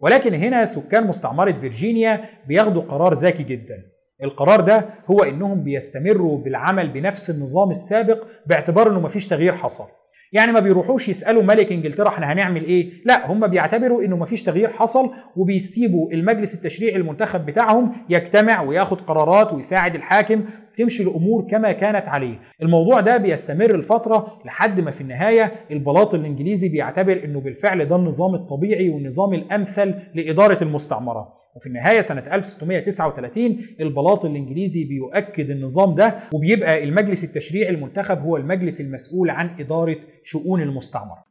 ولكن 0.00 0.34
هنا 0.34 0.64
سكان 0.64 1.06
مستعمرة 1.06 1.52
فيرجينيا 1.52 2.24
بياخدوا 2.48 2.82
قرار 2.82 3.14
ذكي 3.14 3.42
جدا. 3.42 3.76
القرار 4.24 4.60
ده 4.60 4.86
هو 5.10 5.22
إنهم 5.22 5.62
بيستمروا 5.62 6.38
بالعمل 6.38 6.88
بنفس 6.88 7.30
النظام 7.30 7.70
السابق 7.70 8.24
باعتبار 8.46 8.90
إنه 8.90 9.00
مفيش 9.00 9.26
تغيير 9.26 9.52
حصل. 9.52 9.84
يعني 10.32 10.52
ما 10.52 10.60
بيروحوش 10.60 11.08
يسألوا 11.08 11.42
ملك 11.42 11.72
انجلترا 11.72 12.08
إحنا 12.08 12.32
هنعمل 12.32 12.64
إيه؟ 12.64 12.90
لا 13.04 13.30
هم 13.32 13.46
بيعتبروا 13.46 14.04
إنه 14.04 14.16
ما 14.16 14.26
فيش 14.26 14.42
تغيير 14.42 14.68
حصل 14.68 15.10
وبيسيبوا 15.36 16.12
المجلس 16.12 16.54
التشريعي 16.54 16.96
المنتخب 16.96 17.46
بتاعهم 17.46 17.92
يجتمع 18.08 18.62
وياخد 18.62 19.00
قرارات 19.00 19.52
ويساعد 19.52 19.94
الحاكم 19.94 20.44
تمشي 20.78 21.02
الأمور 21.02 21.46
كما 21.50 21.72
كانت 21.72 22.08
عليه. 22.08 22.40
الموضوع 22.62 23.00
ده 23.00 23.16
بيستمر 23.16 23.74
الفترة 23.74 24.38
لحد 24.44 24.80
ما 24.80 24.90
في 24.90 25.00
النهاية 25.00 25.52
البلاط 25.70 26.14
الإنجليزي 26.14 26.68
بيعتبر 26.68 27.20
إنه 27.24 27.40
بالفعل 27.40 27.84
ده 27.84 27.96
النظام 27.96 28.34
الطبيعي 28.34 28.88
والنظام 28.90 29.34
الأمثل 29.34 29.94
لإدارة 30.14 30.62
المستعمرة. 30.64 31.34
وفي 31.56 31.66
النهاية 31.66 32.00
سنة 32.00 32.22
1639 32.32 33.58
البلاط 33.80 34.24
الإنجليزي 34.24 34.84
بيؤكد 34.84 35.50
النظام 35.50 35.94
ده 35.94 36.14
وبيبقى 36.34 36.84
المجلس 36.84 37.24
التشريعي 37.24 37.70
المنتخب 37.70 38.22
هو 38.22 38.36
المجلس 38.36 38.80
المسؤول 38.80 39.30
عن 39.30 39.50
إدارة 39.60 39.96
شؤون 40.24 40.62
المستعمرة. 40.62 41.24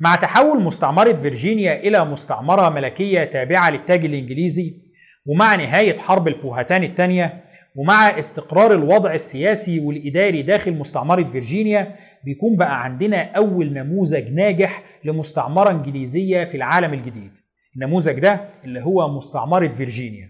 مع 0.00 0.14
تحول 0.16 0.62
مستعمرة 0.62 1.12
فيرجينيا 1.12 1.80
إلى 1.80 2.04
مستعمرة 2.04 2.68
ملكية 2.68 3.24
تابعة 3.24 3.70
للتاج 3.70 4.04
الإنجليزي 4.04 4.74
ومع 5.26 5.54
نهاية 5.54 5.96
حرب 5.96 6.28
البوهتان 6.28 6.82
الثانية 6.84 7.44
ومع 7.76 8.18
استقرار 8.18 8.72
الوضع 8.74 9.14
السياسي 9.14 9.80
والإداري 9.80 10.42
داخل 10.42 10.72
مستعمرة 10.72 11.24
فيرجينيا 11.24 11.94
بيكون 12.24 12.56
بقى 12.56 12.84
عندنا 12.84 13.22
أول 13.22 13.72
نموذج 13.72 14.32
ناجح 14.32 14.82
لمستعمرة 15.04 15.70
إنجليزية 15.70 16.44
في 16.44 16.56
العالم 16.56 16.92
الجديد. 16.92 17.32
النموذج 17.76 18.18
ده 18.18 18.40
اللي 18.64 18.80
هو 18.80 19.16
مستعمرة 19.16 19.68
فيرجينيا. 19.68 20.28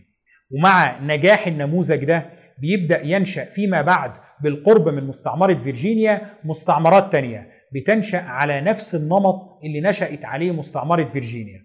ومع 0.50 1.00
نجاح 1.00 1.46
النموذج 1.46 2.04
ده 2.04 2.30
بيبدأ 2.58 3.02
ينشأ 3.04 3.44
فيما 3.44 3.82
بعد 3.82 4.12
بالقرب 4.42 4.88
من 4.88 5.04
مستعمرة 5.06 5.54
فيرجينيا 5.54 6.20
مستعمرات 6.44 7.12
تانية 7.12 7.48
بتنشأ 7.74 8.18
على 8.18 8.60
نفس 8.60 8.94
النمط 8.94 9.58
اللي 9.64 9.80
نشأت 9.80 10.24
عليه 10.24 10.52
مستعمرة 10.52 11.04
فيرجينيا. 11.04 11.60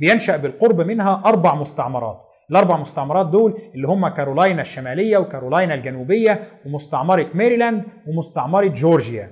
بينشأ 0.00 0.36
بالقرب 0.36 0.80
منها 0.80 1.22
أربع 1.24 1.54
مستعمرات. 1.54 2.24
الأربع 2.50 2.76
مستعمرات 2.76 3.26
دول 3.26 3.58
اللي 3.74 3.88
هم 3.88 4.08
كارولاينا 4.08 4.62
الشمالية 4.62 5.18
وكارولاينا 5.18 5.74
الجنوبية 5.74 6.42
ومستعمرة 6.66 7.26
ميريلاند 7.34 7.84
ومستعمرة 8.06 8.66
جورجيا. 8.66 9.30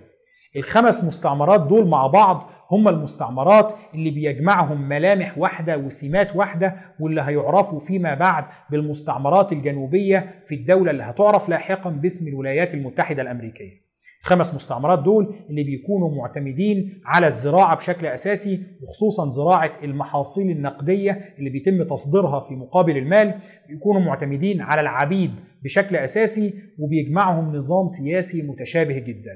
الخمس 0.57 1.05
مستعمرات 1.05 1.61
دول 1.61 1.88
مع 1.88 2.07
بعض 2.07 2.50
هم 2.70 2.88
المستعمرات 2.88 3.72
اللي 3.94 4.11
بيجمعهم 4.11 4.88
ملامح 4.88 5.38
واحدة 5.38 5.79
وسمات 5.79 6.37
واحدة 6.37 6.76
واللي 7.00 7.20
هيعرفوا 7.22 7.81
فيما 7.81 8.14
بعد 8.14 8.44
بالمستعمرات 8.70 9.52
الجنوبية 9.52 10.42
في 10.46 10.55
الدولة 10.55 10.90
اللي 10.90 11.02
هتعرف 11.02 11.48
لاحقا 11.48 11.90
باسم 11.90 12.29
الولايات 12.29 12.74
المتحدة 12.74 13.22
الأمريكية. 13.22 13.86
الخمس 14.26 14.54
مستعمرات 14.54 14.98
دول 14.98 15.34
اللي 15.50 15.64
بيكونوا 15.64 16.10
معتمدين 16.16 17.00
على 17.04 17.26
الزراعة 17.26 17.76
بشكل 17.76 18.06
أساسي 18.06 18.62
وخصوصا 18.82 19.28
زراعة 19.28 19.72
المحاصيل 19.82 20.50
النقدية 20.50 21.34
اللي 21.38 21.50
بيتم 21.50 21.82
تصديرها 21.82 22.40
في 22.40 22.54
مقابل 22.54 22.96
المال. 22.96 23.40
بيكونوا 23.68 24.00
معتمدين 24.00 24.60
على 24.60 24.80
العبيد 24.80 25.40
بشكل 25.64 25.96
أساسي 25.96 26.54
وبيجمعهم 26.78 27.56
نظام 27.56 27.86
سياسي 27.86 28.42
متشابه 28.42 28.98
جدا. 28.98 29.32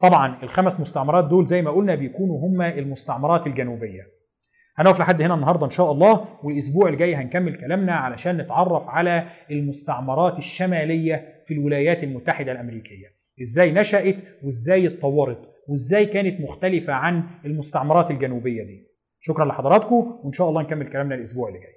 طبعا 0.00 0.42
الخمس 0.42 0.80
مستعمرات 0.80 1.24
دول 1.24 1.46
زي 1.46 1.62
ما 1.62 1.70
قلنا 1.70 1.94
بيكونوا 1.94 2.38
هم 2.48 2.62
المستعمرات 2.62 3.46
الجنوبية. 3.46 4.02
هنقف 4.76 5.00
لحد 5.00 5.22
هنا 5.22 5.34
النهارده 5.34 5.66
إن 5.66 5.70
شاء 5.70 5.92
الله 5.92 6.24
والأسبوع 6.44 6.88
الجاي 6.88 7.14
هنكمل 7.14 7.54
كلامنا 7.56 7.92
علشان 7.92 8.36
نتعرف 8.36 8.88
على 8.88 9.26
المستعمرات 9.50 10.38
الشمالية 10.38 11.42
في 11.46 11.54
الولايات 11.54 12.04
المتحدة 12.04 12.52
الأمريكية. 12.52 13.13
إزاي 13.40 13.70
نشأت 13.70 14.16
وإزاي 14.42 14.86
اتطورت 14.86 15.50
وإزاي 15.68 16.06
كانت 16.06 16.40
مختلفة 16.40 16.92
عن 16.92 17.24
المستعمرات 17.44 18.10
الجنوبية 18.10 18.62
دي. 18.62 18.86
شكرا 19.20 19.44
لحضراتكم 19.44 20.20
وإن 20.24 20.32
شاء 20.32 20.48
الله 20.48 20.62
نكمل 20.62 20.88
كلامنا 20.88 21.14
الأسبوع 21.14 21.48
اللي 21.48 21.60
جاي. 21.60 21.74